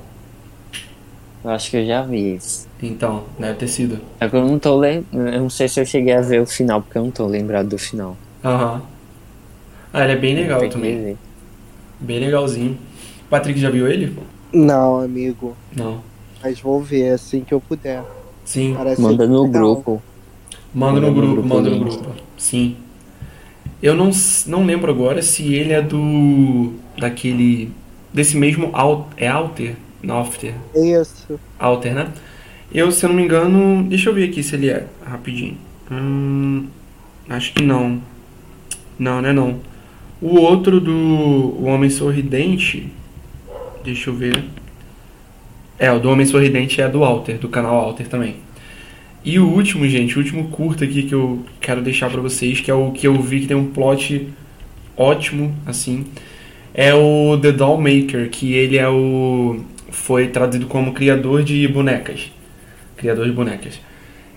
Eu 1.45 1.51
acho 1.51 1.71
que 1.71 1.77
eu 1.77 1.87
já 1.87 2.03
vi 2.03 2.37
isso. 2.37 2.67
Então, 2.83 3.25
deve 3.39 3.55
ter 3.55 3.69
sido. 3.69 4.01
É 4.19 4.29
que 4.29 4.35
eu 4.35 4.47
não 4.47 4.59
tô 4.59 4.77
lembrando, 4.77 5.29
eu 5.35 5.41
não 5.41 5.51
sei 5.51 5.69
se 5.69 5.79
eu 5.79 5.85
cheguei 5.85 6.15
a 6.15 6.21
ver 6.21 6.41
o 6.41 6.47
final, 6.47 6.81
porque 6.81 6.97
eu 6.97 7.05
não 7.05 7.11
tô 7.11 7.27
lembrado 7.27 7.69
do 7.69 7.79
final. 7.79 8.17
Aham. 8.43 8.83
Ah, 9.93 10.05
ele 10.05 10.13
é 10.13 10.17
bem 10.17 10.35
legal 10.35 10.69
também. 10.69 11.17
Bem 12.01 12.19
legalzinho. 12.19 12.79
Patrick 13.31 13.61
já 13.61 13.71
viu 13.71 13.87
ele? 13.89 14.17
Não, 14.53 15.01
amigo. 15.01 15.57
Não. 15.77 16.03
Mas 16.43 16.61
vou 16.61 16.83
ver 16.83 17.11
assim 17.11 17.43
que 17.43 17.55
eu 17.55 17.61
puder. 17.61 18.03
Sim. 18.45 18.75
Parece 18.77 19.01
manda 19.01 19.27
no 19.27 19.45
legal. 19.45 19.63
grupo. 19.63 20.03
Manda, 20.75 21.01
manda 21.01 21.07
no, 21.07 21.15
grupo, 21.15 21.33
grupo, 21.35 21.49
manda 21.49 21.71
no 21.71 21.79
grupo. 21.79 22.11
Sim. 22.37 22.77
Eu 23.83 23.95
não, 23.95 24.11
não 24.47 24.65
lembro 24.65 24.91
agora 24.91 25.23
se 25.23 25.55
ele 25.55 25.73
é 25.73 25.81
do. 25.81 26.73
daquele. 26.99 27.71
Desse 28.14 28.37
mesmo. 28.37 28.73
é 29.16 29.27
Alter? 29.27 29.74
Nofter. 30.03 30.55
Isso. 30.74 31.38
Alter, 31.59 31.94
né? 31.94 32.09
Eu, 32.72 32.92
se 32.92 33.05
eu 33.05 33.09
não 33.09 33.16
me 33.16 33.24
engano. 33.24 33.83
Deixa 33.85 34.09
eu 34.09 34.14
ver 34.14 34.31
aqui 34.31 34.42
se 34.42 34.55
ele 34.55 34.70
é. 34.70 34.87
Rapidinho. 35.05 35.59
Hum, 35.90 36.66
acho 37.29 37.53
que 37.53 37.62
não. 37.62 38.00
Não, 38.98 39.20
não 39.20 39.29
é 39.29 39.33
não. 39.33 39.61
O 40.22 40.38
outro 40.38 40.81
do 40.81 40.92
o 40.92 41.64
Homem 41.64 41.90
Sorridente. 41.90 42.88
Deixa 43.85 44.11
eu 44.11 44.14
ver. 44.14 44.44
É, 45.79 45.90
o 45.90 45.98
do 45.98 46.09
Homem 46.09 46.24
Sorridente 46.24 46.81
é 46.81 46.88
do 46.88 47.03
Alter, 47.03 47.38
do 47.38 47.48
canal 47.48 47.74
Alter 47.77 48.09
também. 48.09 48.37
E 49.24 49.38
o 49.38 49.48
último, 49.48 49.88
gente, 49.88 50.16
o 50.16 50.18
último 50.20 50.48
curto 50.48 50.85
aqui 50.85 51.03
que 51.03 51.14
eu 51.14 51.44
quero 51.61 51.83
deixar 51.83 52.11
para 52.11 52.20
vocês, 52.20 52.61
que 52.61 52.70
é 52.70 52.74
o 52.74 52.92
que 52.92 53.07
eu 53.07 53.20
vi 53.20 53.40
que 53.40 53.46
tem 53.46 53.57
um 53.57 53.70
plot 53.70 54.29
ótimo, 54.96 55.55
assim, 55.66 56.05
é 56.75 56.93
o 56.93 57.39
The 57.41 57.53
Doll 57.53 57.79
Maker, 57.79 58.29
que 58.31 58.53
ele 58.53 58.77
é 58.77 58.89
o 58.89 59.65
foi 59.95 60.27
traduzido 60.29 60.67
como 60.67 60.93
criador 60.93 61.45
de 61.45 61.67
bonecas. 61.69 62.33
Criador 62.97 63.27
de 63.27 63.33
bonecas. 63.33 63.81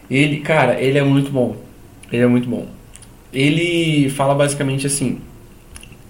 Ele, 0.09 0.37
cara, 0.37 0.79
ele 0.79 0.99
é 0.99 1.03
muito 1.03 1.31
bom. 1.31 1.57
Ele 2.11 2.21
é 2.21 2.27
muito 2.27 2.47
bom. 2.47 2.67
Ele 3.33 4.07
fala 4.09 4.35
basicamente 4.35 4.85
assim, 4.87 5.19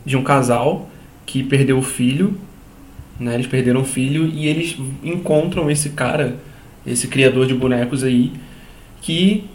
de 0.06 0.16
um 0.18 0.24
casal 0.24 0.90
que 1.26 1.42
perdeu 1.44 1.78
o 1.78 1.82
filho, 1.82 2.38
né? 3.20 3.34
Eles 3.34 3.48
perderam 3.48 3.82
o 3.82 3.86
filho 3.86 4.28
e 4.28 4.48
eles 4.48 4.78
encontram 5.04 5.72
esse 5.72 5.92
cara, 5.92 6.36
esse 6.86 7.08
criador 7.08 7.48
de 7.48 7.54
bonecos 7.54 8.04
aí, 8.04 8.34
que 9.02 9.46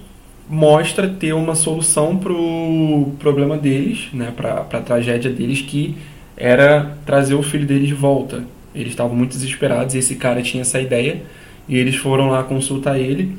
mostra 0.48 1.08
ter 1.08 1.32
uma 1.32 1.54
solução 1.54 2.16
pro 2.16 3.12
problema 3.18 3.56
deles, 3.56 4.08
né? 4.12 4.32
Pra, 4.34 4.62
pra 4.62 4.80
tragédia 4.80 5.30
deles, 5.30 5.60
que 5.60 5.96
era 6.36 6.96
trazer 7.04 7.34
o 7.34 7.42
filho 7.42 7.66
deles 7.66 7.88
de 7.88 7.94
volta. 7.94 8.44
Eles 8.74 8.90
estavam 8.92 9.14
muito 9.14 9.32
desesperados 9.32 9.94
e 9.94 9.98
esse 9.98 10.16
cara 10.16 10.42
tinha 10.42 10.62
essa 10.62 10.80
ideia 10.80 11.22
e 11.68 11.76
eles 11.76 11.96
foram 11.96 12.28
lá 12.28 12.42
consultar 12.42 12.98
ele 12.98 13.36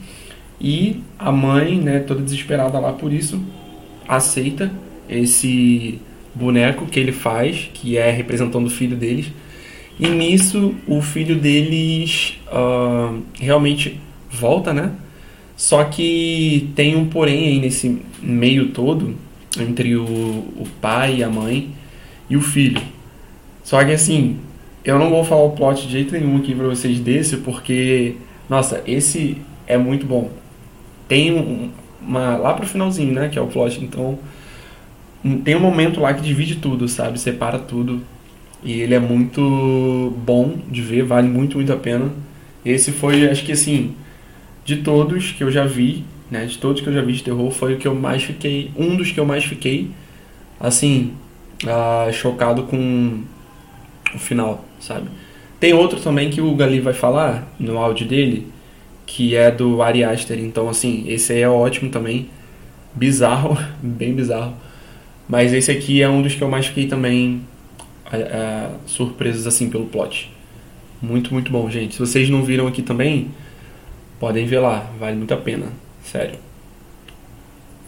e 0.64 1.02
a 1.20 1.32
mãe, 1.32 1.78
né, 1.78 2.00
toda 2.00 2.22
desesperada 2.22 2.80
lá 2.80 2.94
por 2.94 3.12
isso, 3.12 3.44
aceita 4.08 4.72
esse 5.10 6.00
boneco 6.34 6.86
que 6.86 7.00
ele 7.00 7.12
faz, 7.12 7.70
que 7.74 7.98
é 7.98 8.10
representando 8.10 8.68
o 8.68 8.70
filho 8.70 8.96
deles. 8.96 9.32
E 10.00 10.08
nisso 10.08 10.74
o 10.88 11.02
filho 11.02 11.36
deles 11.36 12.40
uh, 12.48 13.22
realmente 13.40 14.00
volta, 14.32 14.74
né? 14.74 14.92
Só 15.56 15.84
que 15.84 16.72
tem 16.76 16.96
um 16.96 17.06
porém 17.06 17.46
aí 17.46 17.60
nesse 17.60 18.02
meio 18.22 18.70
todo 18.70 19.16
entre 19.60 19.96
o, 19.96 20.04
o 20.04 20.68
pai 20.82 21.18
e 21.18 21.24
a 21.24 21.30
mãe 21.30 21.70
e 22.30 22.38
o 22.38 22.42
filho. 22.42 22.82
Só 23.64 23.84
que 23.84 23.92
assim, 23.92 24.40
eu 24.84 25.00
não 25.00 25.10
vou 25.10 25.24
falar 25.24 25.44
o 25.44 25.52
plot 25.52 25.86
de 25.86 25.92
jeito 25.92 26.14
nenhum 26.14 26.38
aqui 26.38 26.54
pra 26.54 26.68
vocês 26.68 27.00
desse, 27.00 27.38
porque, 27.38 28.16
nossa, 28.50 28.84
esse 28.86 29.38
é 29.66 29.78
muito 29.78 30.06
bom. 30.06 30.30
Tem 31.08 31.34
um, 31.34 31.70
uma. 32.02 32.36
lá 32.36 32.54
pro 32.54 32.68
finalzinho, 32.68 33.14
né? 33.14 33.30
Que 33.30 33.40
é 33.40 33.42
o 33.42 33.48
plot, 33.48 33.84
então 33.84 34.20
tem 35.44 35.56
um 35.56 35.60
momento 35.60 36.02
lá 36.02 36.14
que 36.14 36.22
divide 36.22 36.58
tudo, 36.58 36.88
sabe? 36.88 37.20
Separa 37.20 37.58
tudo. 37.58 38.02
E 38.64 38.82
ele 38.82 38.94
é 38.94 39.00
muito 39.00 40.14
bom 40.26 40.58
de 40.70 40.82
ver, 40.82 41.04
vale 41.04 41.28
muito, 41.28 41.58
muito 41.58 41.72
a 41.72 41.78
pena. 41.78 42.12
Esse 42.66 42.92
foi, 42.92 43.28
acho 43.30 43.44
que 43.46 43.52
assim, 43.52 43.94
de 44.66 44.78
todos 44.78 45.32
que 45.32 45.44
eu 45.44 45.52
já 45.52 45.66
vi, 45.66 46.04
né? 46.30 46.46
De 46.46 46.58
todos 46.58 46.82
que 46.82 46.88
eu 46.88 46.94
já 46.94 47.02
vi 47.02 47.14
de 47.14 47.24
terror, 47.24 47.52
foi 47.52 47.76
o 47.76 47.78
que 47.78 47.88
eu 47.88 47.96
mais 47.96 48.24
fiquei. 48.24 48.72
Um 48.78 48.96
dos 48.98 49.12
que 49.12 49.20
eu 49.20 49.26
mais 49.26 49.46
fiquei, 49.46 49.92
assim, 50.60 51.14
uh, 51.64 52.12
chocado 52.12 52.64
com 52.64 53.24
o 54.14 54.20
final, 54.20 54.64
sabe? 54.80 55.10
Tem 55.60 55.74
outro 55.74 56.00
também 56.00 56.30
que 56.30 56.42
o 56.42 56.54
Gali 56.56 56.80
vai 56.80 56.94
falar 56.94 57.48
no 57.60 57.78
áudio 57.78 58.08
dele, 58.08 58.48
que 59.06 59.36
é 59.36 59.50
do 59.50 59.82
Ari 59.82 60.04
Aster. 60.04 60.40
Então, 60.40 60.68
assim, 60.70 61.06
esse 61.08 61.32
aí 61.34 61.42
é 61.42 61.50
ótimo 61.50 61.90
também. 61.90 62.30
Bizarro, 62.94 63.58
bem 63.82 64.14
bizarro. 64.14 64.54
Mas 65.28 65.54
esse 65.54 65.72
aqui 65.72 66.02
é 66.02 66.10
um 66.10 66.22
dos 66.22 66.36
que 66.36 66.42
eu 66.42 66.50
mais 66.50 66.66
fiquei 66.68 66.88
também 66.88 67.44
é, 68.12 68.70
surpresos 68.86 69.48
assim 69.48 69.70
pelo 69.70 69.86
plot. 69.86 70.32
Muito, 71.02 71.34
muito 71.34 71.52
bom, 71.52 71.70
gente. 71.70 71.94
Se 71.94 72.00
vocês 72.00 72.30
não 72.30 72.44
viram 72.44 72.68
aqui 72.68 72.82
também, 72.82 73.32
podem 74.20 74.46
ver 74.46 74.60
lá. 74.60 74.92
Vale 75.00 75.16
muito 75.16 75.34
a 75.34 75.38
pena. 75.38 75.68
Sério. 76.04 76.40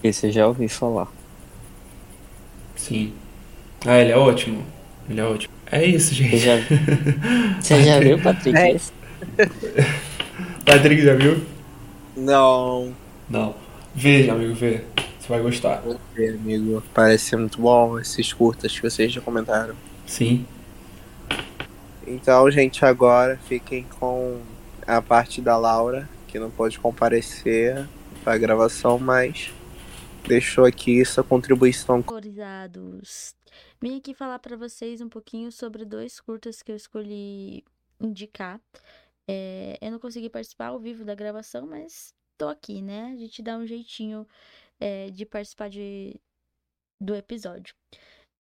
Esse 0.04 0.28
eu 0.28 0.32
já 0.32 0.48
ouvi 0.48 0.68
falar. 0.68 1.08
Sim. 2.76 3.14
Ah, 3.86 4.00
ele 4.00 4.12
é 4.12 4.18
ótimo. 4.18 4.66
Ele 5.10 5.20
é 5.20 5.24
ótimo. 5.24 5.54
É 5.72 5.86
isso, 5.86 6.14
gente. 6.14 6.38
Você 6.38 6.46
já, 6.46 6.56
Você 7.62 7.84
já 7.84 8.00
viu, 8.00 8.22
Patrick? 8.22 8.58
É. 8.58 8.78
Patrick 10.66 11.02
já 11.02 11.14
viu? 11.14 11.44
Não. 12.16 12.94
Não. 13.30 13.56
Veja, 13.94 14.34
amigo, 14.34 14.54
vê. 14.54 14.82
Você 15.20 15.28
vai 15.30 15.42
gostar. 15.42 15.82
Vou 15.82 16.00
ver, 16.16 16.36
amigo. 16.36 16.84
Parece 16.94 17.26
ser 17.26 17.38
muito 17.38 17.60
bom 17.60 18.00
esses 18.00 18.32
curtas 18.34 18.74
que 18.74 18.82
vocês 18.82 19.12
já 19.12 19.22
comentaram. 19.22 19.76
Sim. 20.06 20.46
Então, 22.08 22.50
gente, 22.52 22.86
agora 22.86 23.40
fiquem 23.48 23.86
com 24.00 24.40
a 24.86 25.02
parte 25.02 25.42
da 25.42 25.58
Laura, 25.58 26.08
que 26.28 26.38
não 26.38 26.52
pode 26.52 26.80
comparecer 26.80 27.88
para 28.24 28.34
a 28.34 28.38
gravação, 28.38 29.00
mas 29.00 29.52
deixou 30.28 30.66
aqui 30.66 31.04
sua 31.04 31.24
contribuição. 31.24 31.98
Autorizados. 31.98 33.36
Vim 33.86 33.98
aqui 33.98 34.16
falar 34.16 34.40
para 34.40 34.58
vocês 34.58 35.00
um 35.00 35.08
pouquinho 35.08 35.52
sobre 35.52 35.86
dois 35.86 36.20
curtas 36.20 36.64
que 36.64 36.72
eu 36.72 36.76
escolhi 36.76 37.64
indicar. 38.00 38.60
É, 39.28 39.78
eu 39.80 39.92
não 39.92 40.00
consegui 40.00 40.28
participar 40.28 40.70
ao 40.70 40.80
vivo 40.80 41.06
da 41.06 41.14
gravação, 41.14 41.68
mas 41.68 42.12
tô 42.36 42.48
aqui, 42.48 42.82
né? 42.82 43.12
A 43.14 43.16
gente 43.16 43.44
dá 43.44 43.56
um 43.56 43.68
jeitinho 43.68 44.28
é, 44.80 45.12
de 45.12 45.24
participar 45.24 45.70
de, 45.70 46.20
do 47.00 47.14
episódio. 47.14 47.76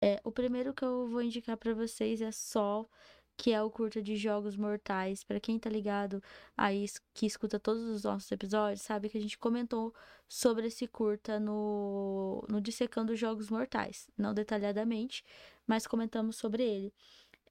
É, 0.01 0.21
o 0.23 0.31
primeiro 0.31 0.73
que 0.73 0.85
eu 0.85 1.09
vou 1.09 1.21
indicar 1.21 1.57
para 1.57 1.73
vocês 1.73 2.21
é 2.21 2.31
Sol, 2.31 2.89
que 3.37 3.51
é 3.51 3.61
o 3.61 3.69
curta 3.69 4.01
de 4.01 4.15
Jogos 4.15 4.55
Mortais. 4.55 5.23
Para 5.23 5.39
quem 5.39 5.59
tá 5.59 5.69
ligado 5.69 6.21
aí, 6.57 6.85
que 7.13 7.25
escuta 7.25 7.59
todos 7.59 7.83
os 7.83 8.03
nossos 8.03 8.31
episódios, 8.31 8.81
sabe 8.81 9.09
que 9.09 9.17
a 9.17 9.21
gente 9.21 9.37
comentou 9.37 9.93
sobre 10.27 10.67
esse 10.67 10.87
curta 10.87 11.39
no, 11.39 12.45
no 12.49 12.61
Dissecando 12.61 13.15
Jogos 13.15 13.49
Mortais. 13.49 14.09
Não 14.17 14.33
detalhadamente, 14.33 15.23
mas 15.67 15.87
comentamos 15.87 16.35
sobre 16.37 16.63
ele. 16.63 16.93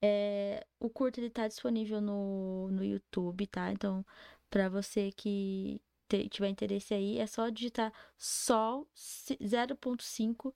É, 0.00 0.66
o 0.80 0.90
curta 0.90 1.20
ele 1.20 1.30
tá 1.30 1.46
disponível 1.46 2.00
no, 2.00 2.68
no 2.72 2.84
YouTube, 2.84 3.46
tá? 3.46 3.72
Então, 3.72 4.04
para 4.50 4.68
você 4.68 5.12
que 5.12 5.80
tiver 6.30 6.48
interesse 6.48 6.92
aí, 6.92 7.18
é 7.18 7.26
só 7.26 7.48
digitar 7.48 7.92
Sol 8.18 8.86
0.5 8.94 10.52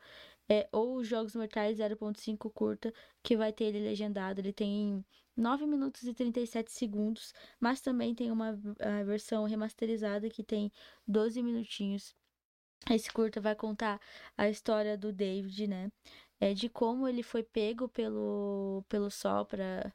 é, 0.48 0.68
ou 0.72 1.02
Jogos 1.02 1.34
Mortais 1.34 1.78
0.5 1.78 2.50
curta, 2.52 2.92
que 3.22 3.36
vai 3.36 3.52
ter 3.52 3.64
ele 3.64 3.80
legendado. 3.80 4.40
Ele 4.40 4.52
tem 4.52 5.04
9 5.36 5.66
minutos 5.66 6.04
e 6.04 6.14
37 6.14 6.72
segundos, 6.72 7.32
mas 7.60 7.80
também 7.80 8.14
tem 8.14 8.30
uma 8.30 8.58
versão 9.04 9.44
remasterizada 9.44 10.30
que 10.30 10.42
tem 10.42 10.72
12 11.06 11.42
minutinhos. 11.42 12.14
Esse 12.90 13.12
curta 13.12 13.40
vai 13.40 13.54
contar 13.54 14.00
a 14.36 14.48
história 14.48 14.96
do 14.96 15.12
David, 15.12 15.66
né? 15.66 15.90
É 16.40 16.54
de 16.54 16.68
como 16.68 17.08
ele 17.08 17.22
foi 17.22 17.42
pego 17.42 17.88
pelo, 17.88 18.84
pelo 18.88 19.10
Sol 19.10 19.44
para 19.46 19.92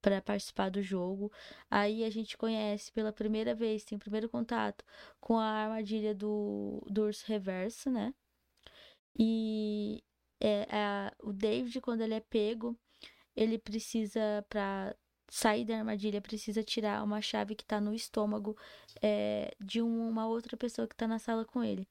para 0.00 0.20
participar 0.22 0.70
do 0.70 0.82
jogo. 0.82 1.30
Aí 1.70 2.04
a 2.04 2.10
gente 2.10 2.36
conhece 2.36 2.90
pela 2.92 3.12
primeira 3.12 3.54
vez, 3.54 3.84
tem 3.84 3.96
o 3.96 4.00
primeiro 4.00 4.28
contato 4.28 4.84
com 5.20 5.38
a 5.38 5.44
armadilha 5.44 6.14
do, 6.14 6.82
do 6.88 7.02
urso 7.02 7.24
reverso, 7.26 7.90
né? 7.90 8.14
E 9.18 10.02
é, 10.40 10.66
é, 10.70 11.12
o 11.22 11.32
David, 11.32 11.80
quando 11.80 12.02
ele 12.02 12.14
é 12.14 12.20
pego, 12.20 12.76
ele 13.36 13.58
precisa, 13.58 14.44
para 14.48 14.96
sair 15.28 15.64
da 15.64 15.78
armadilha, 15.78 16.20
precisa 16.20 16.62
tirar 16.62 17.02
uma 17.04 17.20
chave 17.22 17.54
que 17.54 17.64
tá 17.64 17.80
no 17.80 17.94
estômago 17.94 18.56
é, 19.02 19.54
de 19.60 19.80
uma 19.80 20.26
outra 20.26 20.56
pessoa 20.56 20.88
que 20.88 20.96
tá 20.96 21.06
na 21.06 21.18
sala 21.18 21.44
com 21.44 21.62
ele. 21.62 21.88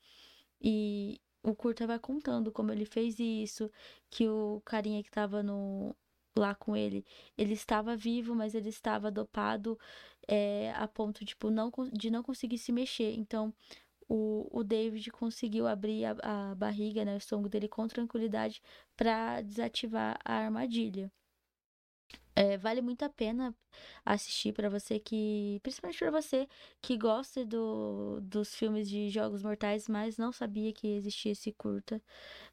E 0.62 1.22
o 1.44 1.56
Curta 1.56 1.88
vai 1.88 2.00
contando 2.00 2.52
como 2.52 2.72
ele 2.72 2.86
fez 2.86 3.20
isso, 3.20 3.72
que 4.10 4.28
o 4.28 4.62
carinha 4.66 5.04
que 5.04 5.12
tava 5.12 5.42
no, 5.42 5.96
lá 6.38 6.56
com 6.56 6.76
ele, 6.76 7.06
ele 7.38 7.54
estava 7.54 7.96
vivo, 7.96 8.36
mas 8.36 8.56
ele 8.56 8.70
estava 8.70 9.12
dopado 9.12 9.80
é, 10.28 10.72
a 10.76 10.88
ponto 10.88 11.26
tipo, 11.26 11.50
não, 11.50 11.72
de 11.94 12.10
não 12.10 12.24
conseguir 12.24 12.58
se 12.58 12.72
mexer. 12.72 13.14
Então, 13.14 13.54
o, 14.10 14.48
o 14.52 14.64
David 14.64 15.12
conseguiu 15.12 15.68
abrir 15.68 16.06
a, 16.06 16.52
a 16.52 16.56
barriga, 16.56 17.06
né, 17.06 17.14
o 17.14 17.18
estômago 17.18 17.50
dele 17.50 17.68
com 17.70 17.88
tranquilidade 17.88 18.62
para 18.98 19.42
desativar 19.42 20.20
a 20.26 20.34
armadilha. 20.34 21.12
É, 22.36 22.58
vale 22.58 22.82
muito 22.82 23.04
a 23.04 23.10
pena 23.10 23.54
assistir 24.06 24.54
para 24.54 24.70
você 24.70 24.98
que, 25.00 25.60
principalmente 25.62 26.00
para 26.00 26.10
você 26.12 26.48
que 26.82 26.98
gosta 26.98 27.46
do, 27.46 28.20
dos 28.22 28.56
filmes 28.56 28.90
de 28.90 29.10
Jogos 29.10 29.44
Mortais, 29.44 29.90
mas 29.90 30.18
não 30.18 30.32
sabia 30.32 30.72
que 30.74 30.88
existia 30.88 31.34
esse 31.34 31.52
curta. 31.52 32.02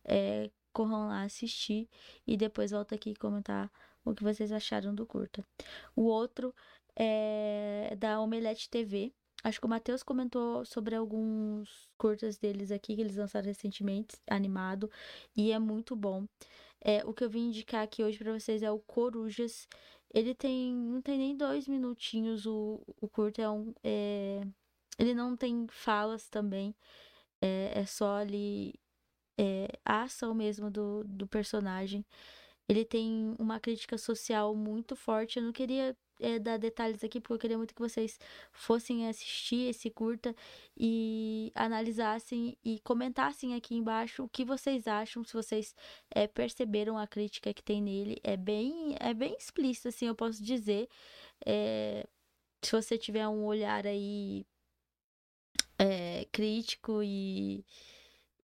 É, 0.05 0.51
corram 0.73 1.09
lá 1.09 1.23
assistir 1.23 1.89
e 2.27 2.37
depois 2.37 2.73
volta 2.73 2.97
aqui 2.97 3.15
comentar 3.15 3.71
o 4.05 4.15
que 4.15 4.23
vocês 4.25 4.53
acharam 4.53 4.95
do 4.95 5.07
curta. 5.07 5.45
O 5.95 6.03
outro 6.03 6.55
é 6.97 7.97
da 7.99 8.21
Omelete 8.21 8.69
TV. 8.69 9.13
Acho 9.47 9.61
que 9.61 9.67
o 9.67 9.69
Matheus 9.69 10.03
comentou 10.03 10.65
sobre 10.65 10.97
alguns 10.97 11.89
curtas 11.97 12.37
deles 12.37 12.73
aqui 12.73 12.97
que 12.97 13.01
eles 13.01 13.15
lançaram 13.15 13.47
recentemente, 13.47 14.17
animado, 14.29 14.91
e 15.37 15.53
é 15.53 15.59
muito 15.61 15.95
bom. 15.95 16.27
É, 16.81 17.05
o 17.05 17.15
que 17.15 17.23
eu 17.23 17.31
vim 17.31 17.47
indicar 17.47 17.85
aqui 17.85 18.03
hoje 18.03 18.19
para 18.19 18.33
vocês 18.33 18.61
é 18.61 18.73
o 18.73 18.81
Corujas. 18.81 19.69
Ele 20.13 20.35
tem. 20.35 20.75
não 20.75 21.01
tem 21.01 21.17
nem 21.17 21.37
dois 21.37 21.69
minutinhos. 21.69 22.45
O, 22.45 22.83
o 23.01 23.09
curto 23.09 23.41
é 23.41 23.49
um. 23.49 23.73
É, 23.85 24.41
ele 24.99 25.15
não 25.15 25.37
tem 25.37 25.65
falas 25.71 26.29
também. 26.29 26.75
É, 27.41 27.83
é 27.83 27.87
só 27.87 28.17
ali 28.17 28.75
é, 29.39 29.69
a 29.85 30.03
ação 30.03 30.35
mesmo 30.35 30.71
do, 30.73 31.05
do 31.05 31.27
personagem. 31.27 32.05
Ele 32.69 32.85
tem 32.85 33.37
uma 33.39 33.61
crítica 33.61 33.97
social 33.97 34.57
muito 34.57 34.97
forte. 34.97 35.39
Eu 35.39 35.45
não 35.45 35.53
queria 35.53 35.97
é, 36.21 36.39
dar 36.39 36.59
detalhes 36.59 37.03
aqui, 37.05 37.21
porque 37.21 37.35
eu 37.35 37.39
queria 37.39 37.59
muito 37.59 37.75
que 37.75 37.81
vocês 37.81 38.19
fossem 38.53 39.09
assistir 39.09 39.69
esse 39.69 39.91
curta 39.91 40.35
e 40.77 41.53
analisassem 41.55 42.57
e 42.65 42.81
comentassem 42.81 43.55
aqui 43.55 43.75
embaixo 43.75 44.25
o 44.25 44.29
que 44.29 44.45
vocês 44.45 44.87
acham, 44.87 45.25
se 45.25 45.33
vocês 45.33 45.75
é, 46.11 46.27
perceberam 46.27 46.99
a 46.99 47.07
crítica 47.07 47.53
que 47.53 47.63
tem 47.63 47.83
nele. 47.83 48.19
É 48.23 48.37
bem, 48.37 48.97
é 49.01 49.15
bem 49.15 49.37
explícito, 49.39 49.89
assim, 49.89 50.07
eu 50.07 50.15
posso 50.15 50.43
dizer. 50.43 50.89
É, 51.45 52.07
se 52.63 52.73
você 52.73 52.99
tiver 52.99 53.29
um 53.29 53.45
olhar 53.45 53.87
aí 53.87 54.45
é, 55.79 56.27
crítico 56.33 57.03
e 57.03 57.65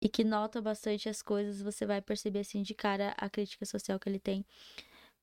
e 0.02 0.08
que 0.08 0.24
nota 0.24 0.61
bastante 0.61 1.08
as 1.08 1.22
coisas, 1.22 1.62
você 1.62 1.87
vai 1.87 2.02
perceber 2.02 2.40
assim 2.40 2.61
de 2.61 2.74
cara 2.74 3.14
a 3.16 3.30
crítica 3.30 3.64
social 3.64 4.00
que 4.00 4.08
ele 4.08 4.18
tem. 4.18 4.44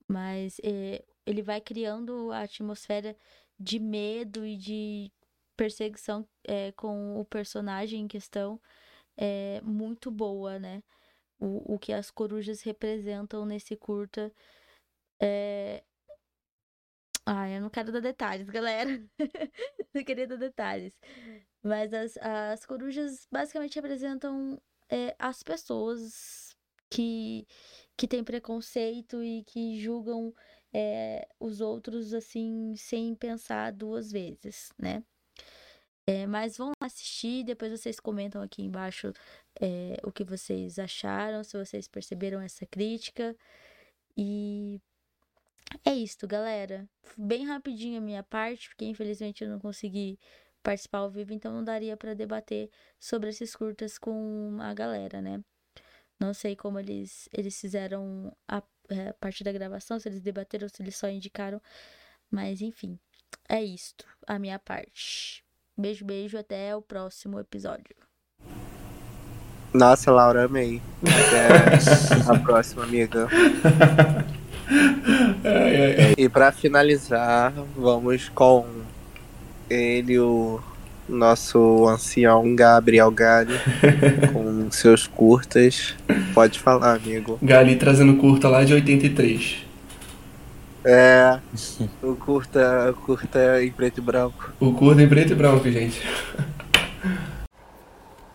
Mas 0.09 0.59
é, 0.63 1.05
ele 1.25 1.41
vai 1.41 1.61
criando 1.61 2.31
a 2.31 2.41
atmosfera 2.41 3.15
de 3.59 3.79
medo 3.79 4.45
e 4.45 4.57
de 4.57 5.11
perseguição 5.55 6.27
é, 6.45 6.71
com 6.73 7.19
o 7.19 7.25
personagem 7.25 8.01
em 8.01 8.07
questão 8.07 8.59
é 9.17 9.59
muito 9.61 10.09
boa, 10.09 10.57
né? 10.57 10.81
O, 11.39 11.75
o 11.75 11.79
que 11.79 11.93
as 11.93 12.09
corujas 12.09 12.61
representam 12.61 13.45
nesse 13.45 13.75
curta 13.75 14.33
é. 15.21 15.83
Ai, 17.25 17.57
eu 17.57 17.61
não 17.61 17.69
quero 17.69 17.91
dar 17.91 17.99
detalhes, 17.99 18.49
galera. 18.49 18.89
não 19.93 20.03
queria 20.03 20.25
dar 20.25 20.37
detalhes. 20.37 20.97
Mas 21.61 21.93
as, 21.93 22.17
as 22.17 22.65
corujas 22.65 23.27
basicamente 23.31 23.75
representam 23.75 24.59
é, 24.89 25.15
as 25.19 25.43
pessoas 25.43 26.55
que, 26.89 27.45
que 27.99 28.07
têm 28.07 28.23
preconceito 28.23 29.21
e 29.21 29.43
que 29.43 29.77
julgam 29.77 30.33
é, 30.73 31.27
os 31.37 31.59
outros 31.59 32.13
assim 32.13 32.73
sem 32.77 33.13
pensar 33.13 33.73
duas 33.73 34.09
vezes, 34.09 34.71
né? 34.77 35.03
É, 36.07 36.25
mas 36.25 36.55
vão 36.55 36.71
assistir, 36.79 37.43
depois 37.43 37.73
vocês 37.73 37.99
comentam 37.99 38.41
aqui 38.41 38.63
embaixo 38.63 39.11
é, 39.59 39.97
o 40.01 40.13
que 40.13 40.23
vocês 40.23 40.79
acharam, 40.79 41.43
se 41.43 41.57
vocês 41.57 41.89
perceberam 41.89 42.39
essa 42.39 42.65
crítica. 42.65 43.35
E 44.15 44.79
é 45.83 45.93
isso, 45.93 46.25
galera. 46.25 46.87
Bem 47.17 47.45
rapidinho 47.45 47.97
a 47.97 48.01
minha 48.01 48.23
parte, 48.23 48.69
porque 48.69 48.85
infelizmente 48.85 49.43
eu 49.43 49.49
não 49.49 49.59
consegui 49.59 50.17
participar 50.63 50.99
ao 50.99 51.11
vivo, 51.11 51.33
então 51.33 51.51
não 51.51 51.65
daria 51.65 51.97
para 51.97 52.13
debater 52.13 52.71
sobre 52.97 53.29
esses 53.29 53.53
curtas 53.53 53.97
com 53.97 54.57
a 54.61 54.73
galera, 54.73 55.21
né? 55.21 55.43
Não 56.19 56.33
sei 56.33 56.55
como 56.55 56.79
eles, 56.79 57.29
eles 57.31 57.59
fizeram 57.59 58.35
a, 58.47 58.61
é, 58.89 59.09
a 59.09 59.13
partir 59.13 59.43
da 59.43 59.51
gravação, 59.51 59.99
se 59.99 60.09
eles 60.09 60.21
debateram, 60.21 60.67
se 60.67 60.81
eles 60.81 60.95
só 60.97 61.07
indicaram, 61.07 61.61
mas 62.29 62.61
enfim, 62.61 62.99
é 63.47 63.63
isto, 63.63 64.05
a 64.27 64.37
minha 64.37 64.59
parte. 64.59 65.43
Beijo, 65.77 66.03
beijo, 66.05 66.37
até 66.37 66.75
o 66.75 66.81
próximo 66.81 67.39
episódio. 67.39 67.95
Nossa, 69.73 70.11
Laura, 70.11 70.45
amei. 70.45 70.81
Até 71.03 72.31
a 72.31 72.39
próxima, 72.39 72.83
amiga. 72.83 73.27
E 76.17 76.29
para 76.29 76.51
finalizar, 76.51 77.51
vamos 77.75 78.29
com 78.29 78.67
ele, 79.67 80.19
o 80.19 80.61
nosso 81.09 81.87
ancião 81.87 82.55
Gabriel 82.55 83.11
Gali, 83.11 83.55
com 84.31 84.69
seus 84.71 85.07
curtas. 85.07 85.95
Pode 86.33 86.59
falar, 86.59 86.95
amigo. 86.95 87.37
Gali 87.41 87.75
trazendo 87.75 88.15
curta 88.17 88.47
lá 88.47 88.63
de 88.63 88.73
83. 88.73 89.65
É, 90.85 91.39
o 92.01 92.15
curta, 92.15 92.95
curta 93.05 93.63
em 93.63 93.71
preto 93.71 93.97
e 93.97 94.01
branco. 94.01 94.53
O 94.59 94.73
curta 94.73 95.01
em 95.01 95.07
preto 95.07 95.33
e 95.33 95.35
branco, 95.35 95.69
gente. 95.69 96.01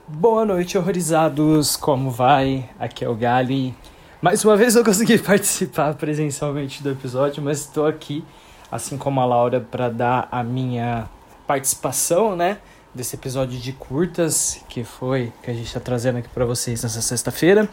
Boa 0.07 0.45
noite, 0.45 0.77
horrorizados. 0.77 1.77
Como 1.77 2.11
vai? 2.11 2.69
Aqui 2.79 3.05
é 3.05 3.09
o 3.09 3.15
Gali. 3.15 3.75
Mais 4.21 4.45
uma 4.45 4.57
vez 4.57 4.77
eu 4.77 4.85
consegui 4.85 5.19
participar 5.19 5.95
presencialmente 5.95 6.83
do 6.83 6.91
episódio, 6.91 7.43
mas 7.43 7.61
estou 7.61 7.87
aqui, 7.87 8.25
assim 8.71 8.97
como 8.97 9.21
a 9.21 9.25
Laura, 9.25 9.61
para 9.61 9.89
dar 9.89 10.29
a 10.31 10.43
minha 10.43 11.09
participação, 11.47 12.35
né? 12.37 12.59
Desse 12.95 13.17
episódio 13.17 13.59
de 13.59 13.73
curtas 13.73 14.61
que 14.69 14.85
foi 14.85 15.33
que 15.43 15.51
a 15.51 15.55
gente 15.55 15.67
está 15.67 15.81
trazendo 15.81 16.19
aqui 16.19 16.29
para 16.29 16.45
vocês 16.45 16.83
nessa 16.83 17.03
sexta-feira. 17.03 17.69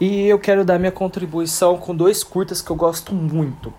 E 0.00 0.26
eu 0.26 0.38
quero 0.38 0.64
dar 0.64 0.78
minha 0.78 0.92
contribuição 0.92 1.78
com 1.78 1.94
dois 1.94 2.22
curtas 2.22 2.60
que 2.60 2.70
eu 2.70 2.76
gosto 2.76 3.14
muito. 3.14 3.72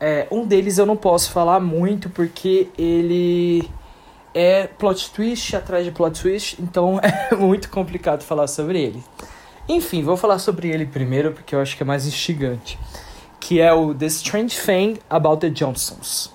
É, 0.00 0.26
um 0.30 0.44
deles 0.44 0.78
eu 0.78 0.86
não 0.86 0.96
posso 0.96 1.30
falar 1.30 1.60
muito 1.60 2.10
porque 2.10 2.68
ele 2.76 3.68
é 4.34 4.66
plot 4.66 5.12
twist 5.12 5.54
atrás 5.54 5.84
de 5.84 5.92
plot 5.92 6.20
twist, 6.20 6.60
então 6.60 7.00
é 7.30 7.34
muito 7.34 7.70
complicado 7.70 8.22
falar 8.22 8.48
sobre 8.48 8.82
ele. 8.82 9.02
Enfim, 9.68 10.02
vou 10.02 10.16
falar 10.16 10.38
sobre 10.38 10.68
ele 10.68 10.84
primeiro 10.84 11.32
porque 11.32 11.54
eu 11.54 11.60
acho 11.60 11.76
que 11.76 11.82
é 11.82 11.86
mais 11.86 12.06
instigante, 12.06 12.78
que 13.40 13.60
é 13.60 13.72
o 13.72 13.94
The 13.94 14.06
Strange 14.06 14.60
Thing 14.60 14.98
About 15.08 15.40
the 15.40 15.48
Johnsons. 15.48 16.33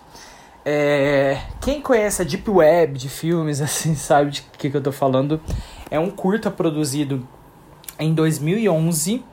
É, 0.71 1.41
quem 1.59 1.81
conhece 1.81 2.21
a 2.21 2.25
Deep 2.25 2.47
Web 2.47 2.99
de 2.99 3.09
filmes, 3.09 3.59
assim, 3.59 3.95
sabe 3.95 4.29
de 4.29 4.43
que, 4.55 4.69
que 4.69 4.77
eu 4.77 4.83
tô 4.83 4.91
falando. 4.91 5.41
É 5.89 5.99
um 5.99 6.11
curta 6.11 6.51
produzido 6.51 7.27
em 7.97 8.13
2011 8.13 9.23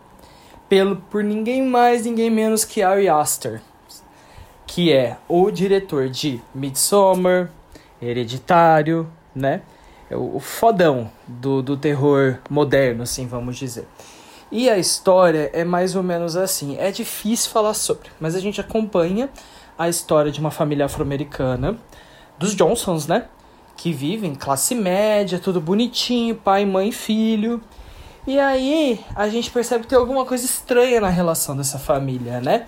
pelo, 0.66 0.96
por 0.96 1.22
ninguém 1.22 1.62
mais, 1.62 2.07
ninguém 2.07 2.31
menos 2.31 2.64
que 2.64 2.83
Ari 2.83 3.07
Aster, 3.11 3.61
que 4.66 4.90
é 4.90 5.18
o 5.29 5.51
diretor 5.51 6.09
de 6.09 6.40
Midsommar, 6.55 7.51
Hereditário, 8.01 9.07
né? 9.35 9.61
É 10.09 10.16
o 10.16 10.40
fodão 10.40 11.11
do, 11.27 11.61
do 11.61 11.77
terror 11.77 12.38
moderno, 12.49 13.03
assim, 13.03 13.27
vamos 13.27 13.59
dizer. 13.59 13.87
E 14.51 14.70
a 14.70 14.79
história 14.79 15.51
é 15.53 15.64
mais 15.64 15.94
ou 15.96 16.03
menos 16.03 16.35
assim. 16.35 16.79
É 16.79 16.90
difícil 16.90 17.51
falar 17.51 17.75
sobre, 17.75 18.09
mas 18.18 18.35
a 18.35 18.40
gente 18.40 18.59
acompanha 18.59 19.29
a 19.79 19.89
história 19.89 20.33
de 20.33 20.41
uma 20.41 20.51
família 20.51 20.87
afro-americana, 20.87 21.79
dos 22.39 22.55
Johnsons, 22.55 23.07
né? 23.07 23.27
Que 23.77 23.93
vivem 23.93 24.35
classe 24.35 24.75
média, 24.75 25.39
tudo 25.39 25.61
bonitinho, 25.61 26.35
pai, 26.35 26.65
mãe, 26.65 26.91
filho. 26.91 27.61
E 28.27 28.41
aí 28.41 29.01
a 29.15 29.29
gente 29.29 29.51
percebe 29.51 29.83
que 29.85 29.91
tem 29.91 29.99
alguma 29.99 30.25
coisa 30.25 30.45
estranha 30.45 31.01
na 31.01 31.09
relação 31.09 31.57
dessa 31.57 31.79
família, 31.79 32.41
né? 32.41 32.67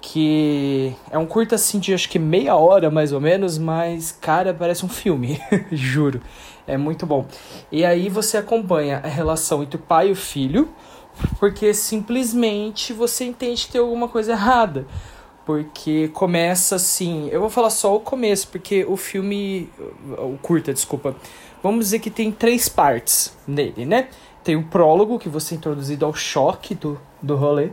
Que 0.00 0.94
é 1.10 1.18
um 1.18 1.26
curto 1.26 1.54
assim 1.54 1.78
de 1.78 1.92
acho 1.92 2.08
que 2.08 2.18
meia 2.18 2.56
hora 2.56 2.90
mais 2.90 3.12
ou 3.12 3.20
menos, 3.20 3.58
mas 3.58 4.10
cara, 4.10 4.54
parece 4.54 4.84
um 4.84 4.88
filme, 4.88 5.40
juro. 5.70 6.20
É 6.66 6.76
muito 6.76 7.06
bom. 7.06 7.26
E 7.70 7.84
aí 7.84 8.08
você 8.08 8.36
acompanha 8.36 9.00
a 9.02 9.08
relação 9.08 9.62
entre 9.62 9.76
o 9.76 9.80
pai 9.80 10.08
e 10.08 10.12
o 10.12 10.16
filho, 10.16 10.68
porque 11.38 11.72
simplesmente 11.72 12.92
você 12.92 13.24
entende 13.24 13.66
que 13.66 13.72
tem 13.72 13.80
alguma 13.80 14.08
coisa 14.08 14.32
errada. 14.32 14.86
Porque 15.48 16.08
começa 16.08 16.76
assim. 16.76 17.30
Eu 17.30 17.40
vou 17.40 17.48
falar 17.48 17.70
só 17.70 17.96
o 17.96 18.00
começo, 18.00 18.48
porque 18.48 18.84
o 18.84 18.98
filme. 18.98 19.70
O 20.18 20.36
curta, 20.42 20.74
desculpa. 20.74 21.16
Vamos 21.62 21.86
dizer 21.86 22.00
que 22.00 22.10
tem 22.10 22.30
três 22.30 22.68
partes 22.68 23.34
nele, 23.46 23.86
né? 23.86 24.08
Tem 24.44 24.56
o 24.56 24.64
prólogo, 24.64 25.18
que 25.18 25.26
você 25.26 25.54
é 25.54 25.56
introduzido 25.56 26.04
ao 26.04 26.12
choque 26.12 26.74
do, 26.74 27.00
do 27.22 27.34
rolê. 27.34 27.70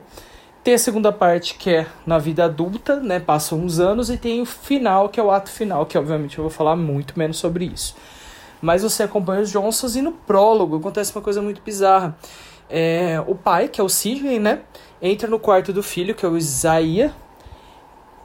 Tem 0.64 0.74
a 0.74 0.78
segunda 0.78 1.12
parte, 1.12 1.56
que 1.56 1.70
é 1.70 1.86
na 2.08 2.18
vida 2.18 2.46
adulta, 2.46 3.02
né? 3.02 3.20
Passam 3.20 3.60
uns 3.60 3.78
anos. 3.78 4.10
E 4.10 4.16
tem 4.16 4.42
o 4.42 4.46
final, 4.46 5.10
que 5.10 5.20
é 5.20 5.24
o 5.24 5.30
ato 5.30 5.50
final, 5.50 5.86
que 5.86 5.98
obviamente 5.98 6.38
eu 6.38 6.46
vou 6.46 6.52
falar 6.52 6.78
muito 6.78 7.20
menos 7.20 7.36
sobre 7.36 7.66
isso. 7.66 7.94
Mas 8.62 8.84
você 8.84 9.04
acompanha 9.04 9.42
os 9.42 9.52
Johnsons 9.52 9.98
e 9.98 10.02
no 10.02 10.14
prólogo 10.14 10.78
acontece 10.78 11.14
uma 11.14 11.22
coisa 11.22 11.42
muito 11.42 11.62
bizarra. 11.62 12.18
É, 12.70 13.22
o 13.28 13.36
pai, 13.36 13.68
que 13.68 13.82
é 13.82 13.84
o 13.84 13.90
Sidney, 13.90 14.40
né? 14.40 14.62
Entra 15.02 15.28
no 15.28 15.38
quarto 15.38 15.74
do 15.74 15.84
filho, 15.84 16.16
que 16.16 16.26
é 16.26 16.30
o 16.30 16.38
Isaiah, 16.38 17.14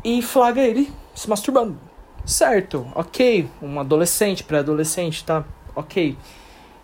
e 0.04 0.22
flagra 0.22 0.62
ele 0.62 0.92
se 1.14 1.28
masturbando. 1.28 1.78
Certo, 2.24 2.86
ok, 2.94 3.48
um 3.62 3.80
adolescente, 3.80 4.44
pré-adolescente, 4.44 5.24
tá? 5.24 5.44
Ok. 5.74 6.16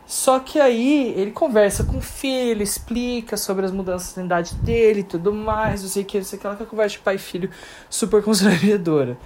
Só 0.06 0.38
que 0.38 0.60
aí 0.60 1.12
ele 1.16 1.32
conversa 1.32 1.82
com 1.82 1.98
o 1.98 2.00
filho, 2.00 2.62
explica 2.62 3.36
sobre 3.36 3.66
as 3.66 3.72
mudanças 3.72 4.14
na 4.16 4.24
idade 4.24 4.54
dele 4.54 5.00
e 5.00 5.04
tudo 5.04 5.32
mais, 5.32 5.82
não 5.82 5.88
sei 5.88 6.04
o 6.04 6.06
que, 6.06 6.18
não 6.18 6.24
sei 6.24 6.38
o 6.38 6.40
que, 6.40 6.46
ela 6.46 6.56
conversa 6.56 6.92
de 6.92 6.98
pai 7.00 7.16
e 7.16 7.18
filho 7.18 7.50
super 7.90 8.22
constrangedora. 8.24 9.18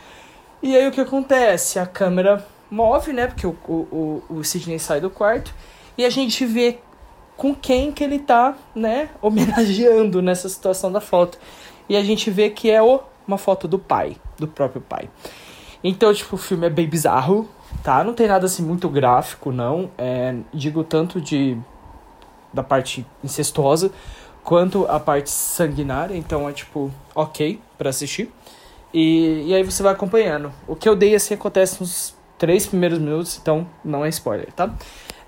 E 0.63 0.75
aí 0.77 0.89
o 0.89 0.91
que 0.91 1.01
acontece? 1.01 1.79
A 1.79 1.87
câmera 1.87 2.47
move, 2.71 3.13
né? 3.13 3.27
Porque 3.27 3.47
o, 3.47 3.57
o, 3.69 4.23
o 4.31 4.45
Sidney 4.45 4.79
sai 4.79 5.01
do 5.01 5.11
quarto 5.11 5.55
e 5.99 6.05
a 6.05 6.11
gente 6.11 6.47
vê 6.47 6.79
com 7.37 7.55
quem 7.55 7.93
que 7.93 8.05
ele 8.05 8.19
tá, 8.19 8.57
né, 8.75 9.09
homenageando 9.23 10.21
nessa 10.21 10.49
situação 10.49 10.93
da 10.93 11.01
foto. 11.01 11.39
E 11.89 11.97
a 11.97 12.03
gente 12.03 12.31
vê 12.31 12.51
que 12.51 12.71
é 12.71 12.83
o 12.83 13.01
uma 13.31 13.39
foto 13.39 13.69
do 13.69 13.79
pai, 13.79 14.17
do 14.39 14.47
próprio 14.47 14.81
pai. 14.81 15.09
Então, 15.83 16.13
tipo, 16.13 16.37
o 16.37 16.39
filme 16.39 16.67
é 16.67 16.71
bem 16.71 16.87
bizarro, 16.87 17.49
tá? 17.83 18.05
Não 18.05 18.13
tem 18.13 18.27
nada 18.27 18.47
assim 18.47 18.63
muito 18.63 18.89
gráfico, 18.89 19.51
não. 19.53 19.91
É, 19.97 20.35
digo 20.53 20.85
tanto 20.85 21.21
de 21.21 21.57
da 22.53 22.65
parte 22.65 23.07
incestuosa 23.23 23.93
quanto 24.43 24.85
a 24.87 24.99
parte 24.99 25.31
sanguinária, 25.31 26.17
então 26.17 26.49
é 26.49 26.53
tipo, 26.53 26.91
ok 27.15 27.61
para 27.79 27.91
assistir. 27.91 28.33
E, 28.93 29.45
e 29.47 29.55
aí 29.55 29.63
você 29.63 29.83
vai 29.83 29.93
acompanhando. 29.93 30.53
O 30.67 30.75
que 30.75 30.89
eu 30.89 30.97
dei 30.97 31.15
assim 31.15 31.35
acontece 31.35 31.81
nos 31.81 32.15
três 32.37 32.67
primeiros 32.67 32.99
minutos, 32.99 33.39
então 33.41 33.67
não 33.85 34.05
é 34.05 34.09
spoiler, 34.09 34.53
tá? 34.53 34.75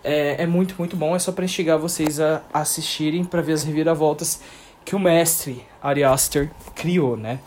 É, 0.03 0.43
é 0.43 0.47
muito, 0.47 0.75
muito 0.77 0.97
bom. 0.97 1.15
É 1.15 1.19
só 1.19 1.31
para 1.31 1.45
instigar 1.45 1.79
vocês 1.79 2.19
a 2.19 2.43
assistirem 2.53 3.25
para 3.25 3.41
ver 3.41 3.53
as 3.53 3.63
reviravoltas 3.63 4.41
que 4.85 4.97
o 4.97 4.99
mestre 4.99 5.65
Ari 5.81 6.03
Aster 6.03 6.51
criou, 6.75 7.17
né? 7.17 7.39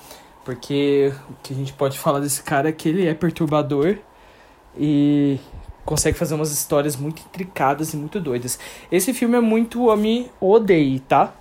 Porque 0.46 1.12
o 1.30 1.34
que 1.42 1.54
a 1.54 1.58
gente 1.58 1.74
pode 1.74 1.98
falar 1.98 2.20
desse 2.20 2.44
cara 2.44 2.70
é 2.70 2.72
que 2.72 2.88
ele 2.88 3.08
é 3.08 3.14
perturbador 3.16 3.98
e 4.78 5.40
consegue 5.84 6.18
fazer 6.18 6.36
umas 6.36 6.52
histórias 6.52 6.96
muito 6.96 7.22
intricadas 7.24 7.94
e 7.94 7.98
muito 7.98 8.20
doidas. 8.20 8.60
Esse 8.92 9.12
filme 9.12 9.36
é 9.36 9.42
muito 9.42 9.90
ame 9.90 10.30
odeie, 10.40 11.00
tá? 11.00 11.34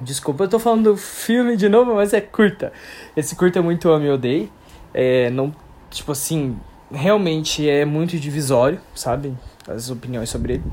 Desculpa, 0.00 0.44
eu 0.44 0.48
tô 0.48 0.58
falando 0.58 0.92
do 0.92 0.96
filme 0.96 1.56
de 1.56 1.68
novo, 1.68 1.94
mas 1.94 2.14
é 2.14 2.20
curta. 2.20 2.72
Esse 3.14 3.36
curta 3.36 3.58
é 3.58 3.62
muito 3.62 3.90
ame 3.90 4.08
odeie. 4.10 4.50
É, 4.94 5.28
não, 5.30 5.54
tipo 5.90 6.12
assim, 6.12 6.58
realmente 6.90 7.68
é 7.68 7.84
muito 7.84 8.18
divisório, 8.18 8.80
sabe? 8.94 9.36
As 9.68 9.90
opiniões 9.90 10.30
sobre 10.30 10.54
ele. 10.54 10.64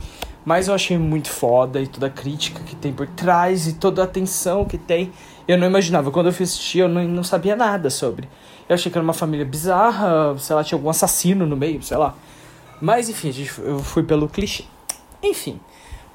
Mas 0.45 0.67
eu 0.67 0.73
achei 0.73 0.97
muito 0.97 1.29
foda 1.29 1.81
e 1.81 1.87
toda 1.87 2.07
a 2.07 2.09
crítica 2.09 2.61
que 2.63 2.75
tem 2.75 2.93
por 2.93 3.07
trás 3.07 3.67
e 3.67 3.73
toda 3.73 4.01
a 4.01 4.05
atenção 4.05 4.65
que 4.65 4.77
tem. 4.77 5.11
Eu 5.47 5.57
não 5.57 5.67
imaginava. 5.67 6.11
Quando 6.11 6.27
eu 6.27 6.33
fui 6.33 6.43
assistir, 6.43 6.79
eu 6.79 6.87
não, 6.87 7.03
não 7.07 7.23
sabia 7.23 7.55
nada 7.55 7.89
sobre. 7.89 8.29
Eu 8.67 8.75
achei 8.75 8.91
que 8.91 8.97
era 8.97 9.03
uma 9.03 9.13
família 9.13 9.45
bizarra, 9.45 10.37
sei 10.37 10.55
lá, 10.55 10.63
tinha 10.63 10.77
algum 10.77 10.89
assassino 10.89 11.45
no 11.45 11.57
meio, 11.57 11.81
sei 11.81 11.97
lá. 11.97 12.15
Mas 12.81 13.09
enfim, 13.09 13.33
eu 13.59 13.79
fui 13.79 14.03
pelo 14.03 14.27
clichê. 14.27 14.65
Enfim. 15.21 15.59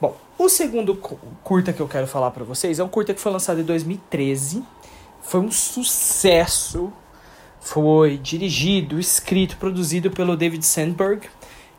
Bom, 0.00 0.16
o 0.38 0.48
segundo 0.48 0.94
curta 1.42 1.72
que 1.72 1.80
eu 1.80 1.88
quero 1.88 2.06
falar 2.06 2.30
para 2.30 2.44
vocês 2.44 2.78
é 2.78 2.84
um 2.84 2.88
curta 2.88 3.12
que 3.12 3.20
foi 3.20 3.32
lançado 3.32 3.60
em 3.60 3.64
2013. 3.64 4.62
Foi 5.20 5.40
um 5.40 5.50
sucesso. 5.50 6.92
Foi 7.60 8.16
dirigido, 8.16 8.98
escrito, 8.98 9.56
produzido 9.56 10.10
pelo 10.10 10.36
David 10.36 10.64
Sandberg, 10.64 11.28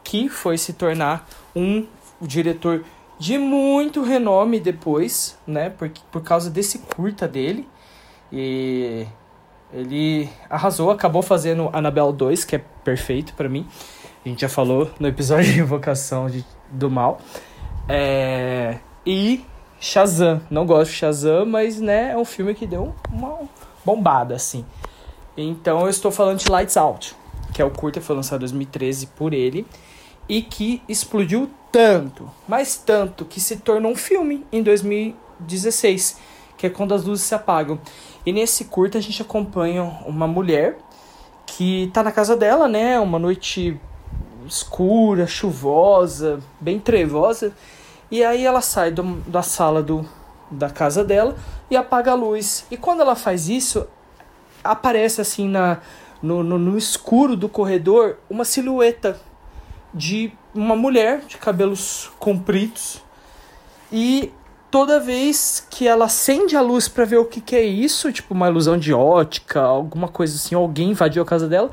que 0.04 0.30
foi 0.30 0.58
se 0.58 0.74
tornar 0.74 1.28
um 1.56 1.86
diretor 2.22 2.84
de 3.20 3.38
muito 3.38 4.02
renome 4.02 4.60
depois, 4.60 5.38
né? 5.46 5.70
Por, 5.70 5.92
por 6.12 6.24
causa 6.24 6.50
desse 6.50 6.80
curta 6.80 7.28
dele. 7.28 7.68
E 8.32 9.06
ele 9.74 10.30
arrasou, 10.50 10.90
acabou 10.90 11.22
fazendo 11.22 11.70
Annabelle 11.74 12.14
2, 12.14 12.46
que 12.46 12.56
é 12.56 12.64
perfeito 12.84 13.34
para 13.34 13.50
mim. 13.50 13.68
A 14.26 14.30
gente 14.30 14.42
já 14.42 14.50
falou 14.50 14.90
no 15.00 15.08
episódio 15.08 15.52
de 15.54 15.60
Invocação 15.60 16.30
de, 16.30 16.46
do 16.72 16.90
Mal. 16.90 17.20
É, 17.88 18.78
e 19.06 19.44
Shazam. 19.80 20.42
Não 20.50 20.66
gosto 20.66 20.92
de 20.92 20.98
Shazam, 20.98 21.46
mas 21.46 21.80
né, 21.80 22.12
é 22.12 22.18
um 22.18 22.26
filme 22.26 22.54
que 22.56 22.66
deu 22.66 22.96
uma 23.12 23.40
bombada, 23.84 24.36
assim. 24.36 24.66
Então 25.36 25.82
eu 25.82 25.90
estou 25.90 26.12
falando 26.12 26.40
de 26.40 26.50
Lights 26.50 26.78
Out, 26.78 27.16
que 27.54 27.62
é 27.62 27.66
o 27.66 27.72
curta, 27.72 28.02
foi 28.02 28.16
lançado 28.16 28.40
em 28.40 28.42
2013 28.42 29.08
por 29.08 29.34
ele 29.34 29.66
e 30.30 30.44
que 30.44 30.82
explodiu 30.88 31.50
tanto, 31.72 32.30
mas 32.48 32.78
tanto 32.78 33.26
que 33.26 33.42
se 33.42 33.58
tornou 33.58 33.92
um 33.92 33.96
filme 33.96 34.46
em 34.52 34.62
2016, 34.62 36.20
que 36.56 36.68
é 36.68 36.70
quando 36.70 36.94
as 36.94 37.04
luzes 37.04 37.26
se 37.26 37.34
apagam. 37.34 37.80
E 38.26 38.32
nesse 38.32 38.66
curta 38.66 39.00
a 39.00 39.02
gente 39.02 39.22
acompanha 39.22 39.84
uma 40.06 40.28
mulher 40.28 40.78
que 41.48 41.90
tá 41.94 42.04
na 42.04 42.12
casa 42.12 42.38
dela, 42.38 42.68
né, 42.68 43.00
uma 43.00 43.18
noite 43.18 43.80
escura, 44.46 45.26
chuvosa, 45.26 46.40
bem 46.62 46.80
trevosa, 46.80 47.52
e 48.12 48.24
aí 48.24 48.46
ela 48.46 48.62
sai 48.62 48.92
do, 48.92 49.04
da 49.28 49.42
sala 49.42 49.82
do, 49.82 50.08
da 50.50 50.70
casa 50.70 51.04
dela 51.04 51.36
e 51.70 51.76
apaga 51.76 52.12
a 52.12 52.16
luz. 52.16 52.66
E 52.70 52.78
quando 52.78 53.02
ela 53.02 53.16
faz 53.16 53.50
isso, 53.50 53.88
aparece 54.64 55.22
assim 55.22 55.48
na 55.48 55.80
no, 56.22 56.44
no, 56.44 56.60
no 56.60 56.78
escuro 56.78 57.36
do 57.36 57.48
corredor 57.48 58.18
uma 58.30 58.44
silhueta 58.44 59.20
de 59.94 60.32
uma 60.54 60.76
mulher 60.76 61.22
de 61.22 61.38
cabelos 61.38 62.12
compridos 62.20 63.02
e 63.92 64.32
toda 64.70 65.00
vez 65.00 65.66
que 65.70 65.88
ela 65.88 66.06
acende 66.06 66.56
a 66.56 66.62
luz 66.62 66.88
para 66.88 67.06
ver 67.06 67.18
o 67.18 67.26
que, 67.26 67.42
que 67.42 67.56
é 67.56 67.64
isso, 67.64 68.12
tipo 68.12 68.34
uma 68.34 68.48
ilusão 68.48 68.78
de 68.78 68.94
ótica, 68.94 69.62
alguma 69.62 70.08
coisa 70.08 70.36
assim, 70.36 70.56
alguém 70.56 70.92
invadiu 70.92 71.24
a 71.24 71.26
casa 71.26 71.48
dela, 71.48 71.72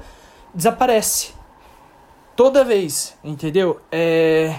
desaparece. 0.55 1.35
Toda 2.35 2.65
vez, 2.65 3.17
entendeu? 3.25 3.81
É... 3.91 4.59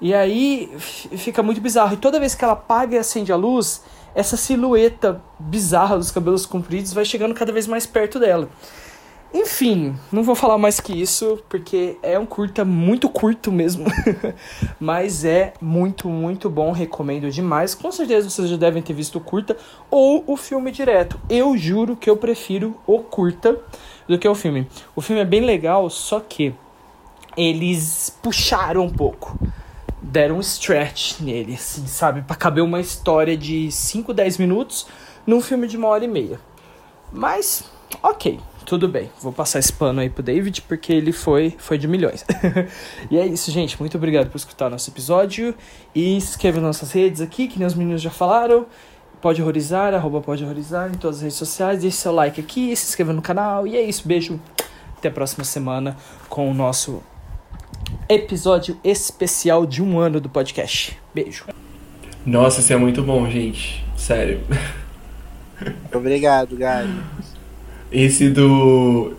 E 0.00 0.14
aí 0.14 0.70
fica 0.78 1.42
muito 1.42 1.60
bizarro. 1.60 1.94
E 1.94 1.96
toda 1.96 2.20
vez 2.20 2.34
que 2.34 2.44
ela 2.44 2.52
apaga 2.52 2.96
e 2.96 2.98
acende 2.98 3.32
a 3.32 3.36
luz, 3.36 3.82
essa 4.14 4.36
silhueta 4.36 5.22
bizarra 5.38 5.96
dos 5.96 6.10
cabelos 6.10 6.44
compridos 6.44 6.92
vai 6.92 7.04
chegando 7.04 7.34
cada 7.34 7.52
vez 7.52 7.66
mais 7.66 7.86
perto 7.86 8.18
dela. 8.18 8.48
Enfim, 9.34 9.94
não 10.10 10.22
vou 10.22 10.34
falar 10.34 10.56
mais 10.56 10.80
que 10.80 10.92
isso, 10.92 11.42
porque 11.48 11.98
é 12.02 12.18
um 12.18 12.24
curta 12.24 12.64
muito 12.64 13.08
curto 13.08 13.52
mesmo. 13.52 13.84
Mas 14.80 15.24
é 15.24 15.52
muito, 15.60 16.08
muito 16.08 16.48
bom, 16.48 16.72
recomendo 16.72 17.30
demais. 17.30 17.74
Com 17.74 17.90
certeza 17.92 18.30
vocês 18.30 18.48
já 18.48 18.56
devem 18.56 18.82
ter 18.82 18.92
visto 18.92 19.16
o 19.16 19.20
curta 19.20 19.56
ou 19.90 20.24
o 20.26 20.36
filme 20.36 20.70
direto. 20.70 21.20
Eu 21.28 21.56
juro 21.56 21.96
que 21.96 22.08
eu 22.08 22.16
prefiro 22.16 22.76
o 22.86 23.00
curta 23.00 23.60
do 24.08 24.18
que 24.18 24.28
o 24.28 24.34
filme. 24.34 24.66
O 24.94 25.00
filme 25.00 25.20
é 25.22 25.24
bem 25.24 25.40
legal, 25.40 25.90
só 25.90 26.20
que 26.20 26.54
eles 27.36 28.16
puxaram 28.22 28.84
um 28.84 28.90
pouco. 28.90 29.38
Deram 30.00 30.36
um 30.36 30.40
stretch 30.40 31.20
nele, 31.20 31.54
assim, 31.54 31.86
sabe? 31.86 32.22
Pra 32.22 32.36
caber 32.36 32.62
uma 32.62 32.80
história 32.80 33.36
de 33.36 33.70
5, 33.70 34.14
10 34.14 34.38
minutos 34.38 34.86
num 35.26 35.40
filme 35.40 35.66
de 35.66 35.76
uma 35.76 35.88
hora 35.88 36.04
e 36.04 36.08
meia. 36.08 36.40
Mas, 37.12 37.64
ok, 38.02 38.38
tudo 38.66 38.88
bem. 38.88 39.08
Vou 39.22 39.32
passar 39.32 39.60
esse 39.60 39.72
pano 39.72 40.00
aí 40.00 40.10
pro 40.10 40.24
David, 40.24 40.60
porque 40.62 40.92
ele 40.92 41.12
foi, 41.12 41.54
foi 41.56 41.78
de 41.78 41.86
milhões. 41.86 42.24
e 43.08 43.16
é 43.16 43.24
isso, 43.24 43.50
gente. 43.52 43.78
Muito 43.78 43.96
obrigado 43.96 44.28
por 44.28 44.36
escutar 44.36 44.68
nosso 44.68 44.90
episódio. 44.90 45.54
E 45.94 46.20
se 46.20 46.30
inscreva 46.30 46.60
nas 46.60 46.80
nossas 46.80 46.90
redes 46.92 47.20
aqui, 47.20 47.46
que 47.46 47.58
nem 47.58 47.66
os 47.66 47.74
meninos 47.74 48.02
já 48.02 48.10
falaram. 48.10 48.66
Pode 49.22 49.40
horrorizar, 49.40 49.94
arroba 49.94 50.20
pode 50.20 50.44
horrorizar 50.44 50.90
em 50.92 50.96
todas 50.98 51.18
as 51.18 51.22
redes 51.22 51.38
sociais. 51.38 51.80
Deixe 51.80 51.96
seu 51.96 52.12
like 52.12 52.40
aqui, 52.40 52.74
se 52.74 52.88
inscreva 52.88 53.12
no 53.12 53.22
canal. 53.22 53.66
E 53.68 53.76
é 53.76 53.82
isso, 53.82 54.06
beijo. 54.06 54.40
Até 54.98 55.08
a 55.08 55.12
próxima 55.12 55.44
semana 55.44 55.96
com 56.28 56.50
o 56.50 56.54
nosso 56.54 57.00
episódio 58.08 58.78
especial 58.82 59.64
de 59.64 59.80
um 59.80 59.98
ano 60.00 60.20
do 60.20 60.28
podcast. 60.28 60.98
Beijo. 61.14 61.44
Nossa, 62.26 62.60
isso 62.60 62.72
é 62.72 62.76
muito 62.76 63.00
bom, 63.02 63.30
gente. 63.30 63.86
Sério. 63.96 64.40
Obrigado, 65.94 66.56
Gabi. 66.56 67.00
Esse 67.90 68.28
do. 68.30 69.14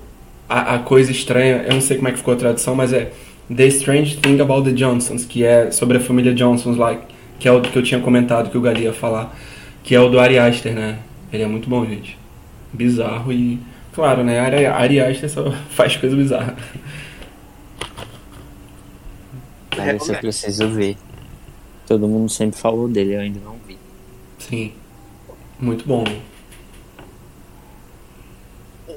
A, 0.49 0.75
a, 0.75 0.80
coisa 0.80 1.12
estranha, 1.12 1.65
eu 1.67 1.73
não 1.73 1.82
sei 1.82 1.97
como 1.97 2.08
é 2.08 2.12
que 2.12 2.17
ficou 2.17 2.34
a 2.34 2.38
tradução, 2.38 2.73
mas 2.73 2.93
é 2.93 3.12
The 3.53 3.67
Strange 3.67 4.17
Thing 4.17 4.39
About 4.39 4.69
the 4.69 4.75
Johnsons, 4.75 5.25
que 5.25 5.43
é 5.43 5.71
sobre 5.71 5.97
a 5.97 5.99
família 5.99 6.34
Johnsons 6.34 6.77
lá, 6.77 6.97
que 7.38 7.47
é 7.47 7.51
o 7.51 7.62
que 7.62 7.77
eu 7.77 7.84
tinha 7.84 7.99
comentado 7.99 8.49
que 8.49 8.58
o 8.58 8.62
Gali 8.62 8.84
ia 8.84 8.93
falar, 8.93 9.38
que 9.84 9.93
é 9.93 9.99
o 9.99 10.10
do 10.10 10.19
Ari 10.19 10.39
Aster, 10.39 10.73
né? 10.73 10.99
Ele 11.32 11.43
é 11.43 11.47
muito 11.47 11.69
bom, 11.69 11.86
gente. 11.86 12.17
Bizarro 12.71 13.32
e. 13.32 13.60
Claro, 13.93 14.23
né? 14.23 14.39
Ari, 14.39 14.65
Ari 14.65 14.99
Aster 15.01 15.30
só 15.30 15.51
faz 15.71 15.97
coisa 15.97 16.15
bizarra. 16.15 16.56
Mas 19.75 19.95
esse 19.95 20.12
eu 20.12 20.17
preciso 20.17 20.67
ver. 20.69 20.97
Todo 21.86 22.08
mundo 22.08 22.30
sempre 22.30 22.60
falou 22.60 22.88
dele, 22.88 23.15
eu 23.15 23.21
ainda 23.21 23.39
não 23.43 23.56
vi. 23.67 23.77
Sim. 24.39 24.73
Muito 25.60 25.86
bom. 25.88 26.03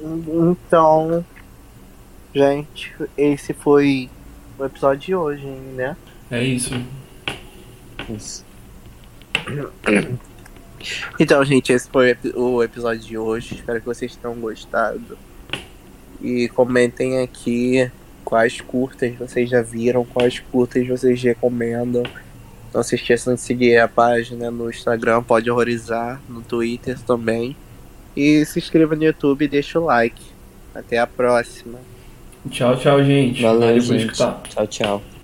Então, 0.02 1.24
gente, 2.34 2.92
esse 3.16 3.52
foi 3.52 4.08
o 4.58 4.64
episódio 4.64 5.00
de 5.00 5.14
hoje, 5.14 5.46
né? 5.46 5.96
É 6.30 6.42
isso. 6.42 6.74
Isso. 8.08 8.44
Então, 11.18 11.44
gente, 11.44 11.72
esse 11.72 11.88
foi 11.90 12.16
o 12.34 12.62
episódio 12.62 13.00
de 13.00 13.18
hoje. 13.18 13.56
Espero 13.56 13.80
que 13.80 13.86
vocês 13.86 14.16
tenham 14.16 14.34
gostado. 14.36 15.18
E 16.20 16.48
comentem 16.48 17.22
aqui 17.22 17.90
quais 18.24 18.60
curtas 18.60 19.14
vocês 19.16 19.50
já 19.50 19.60
viram, 19.60 20.04
quais 20.04 20.38
curtas 20.38 20.86
vocês 20.86 21.22
recomendam. 21.22 22.02
Não 22.72 22.82
se 22.82 22.94
esqueçam 22.94 23.34
de 23.34 23.40
seguir 23.40 23.78
a 23.78 23.88
página 23.88 24.50
no 24.50 24.70
Instagram, 24.70 25.22
pode 25.22 25.50
horrorizar, 25.50 26.20
no 26.28 26.40
Twitter 26.40 26.98
também. 27.00 27.56
E 28.16 28.44
se 28.44 28.58
inscreva 28.58 28.96
no 28.96 29.04
YouTube 29.04 29.44
e 29.44 29.48
deixa 29.48 29.78
o 29.78 29.84
like. 29.84 30.22
Até 30.74 30.98
a 30.98 31.06
próxima. 31.06 31.78
Tchau, 32.50 32.76
tchau, 32.76 33.04
gente. 33.04 33.42
Valeu, 33.42 33.80
gente. 33.80 34.12
Tchau, 34.14 34.66
tchau. 34.66 35.02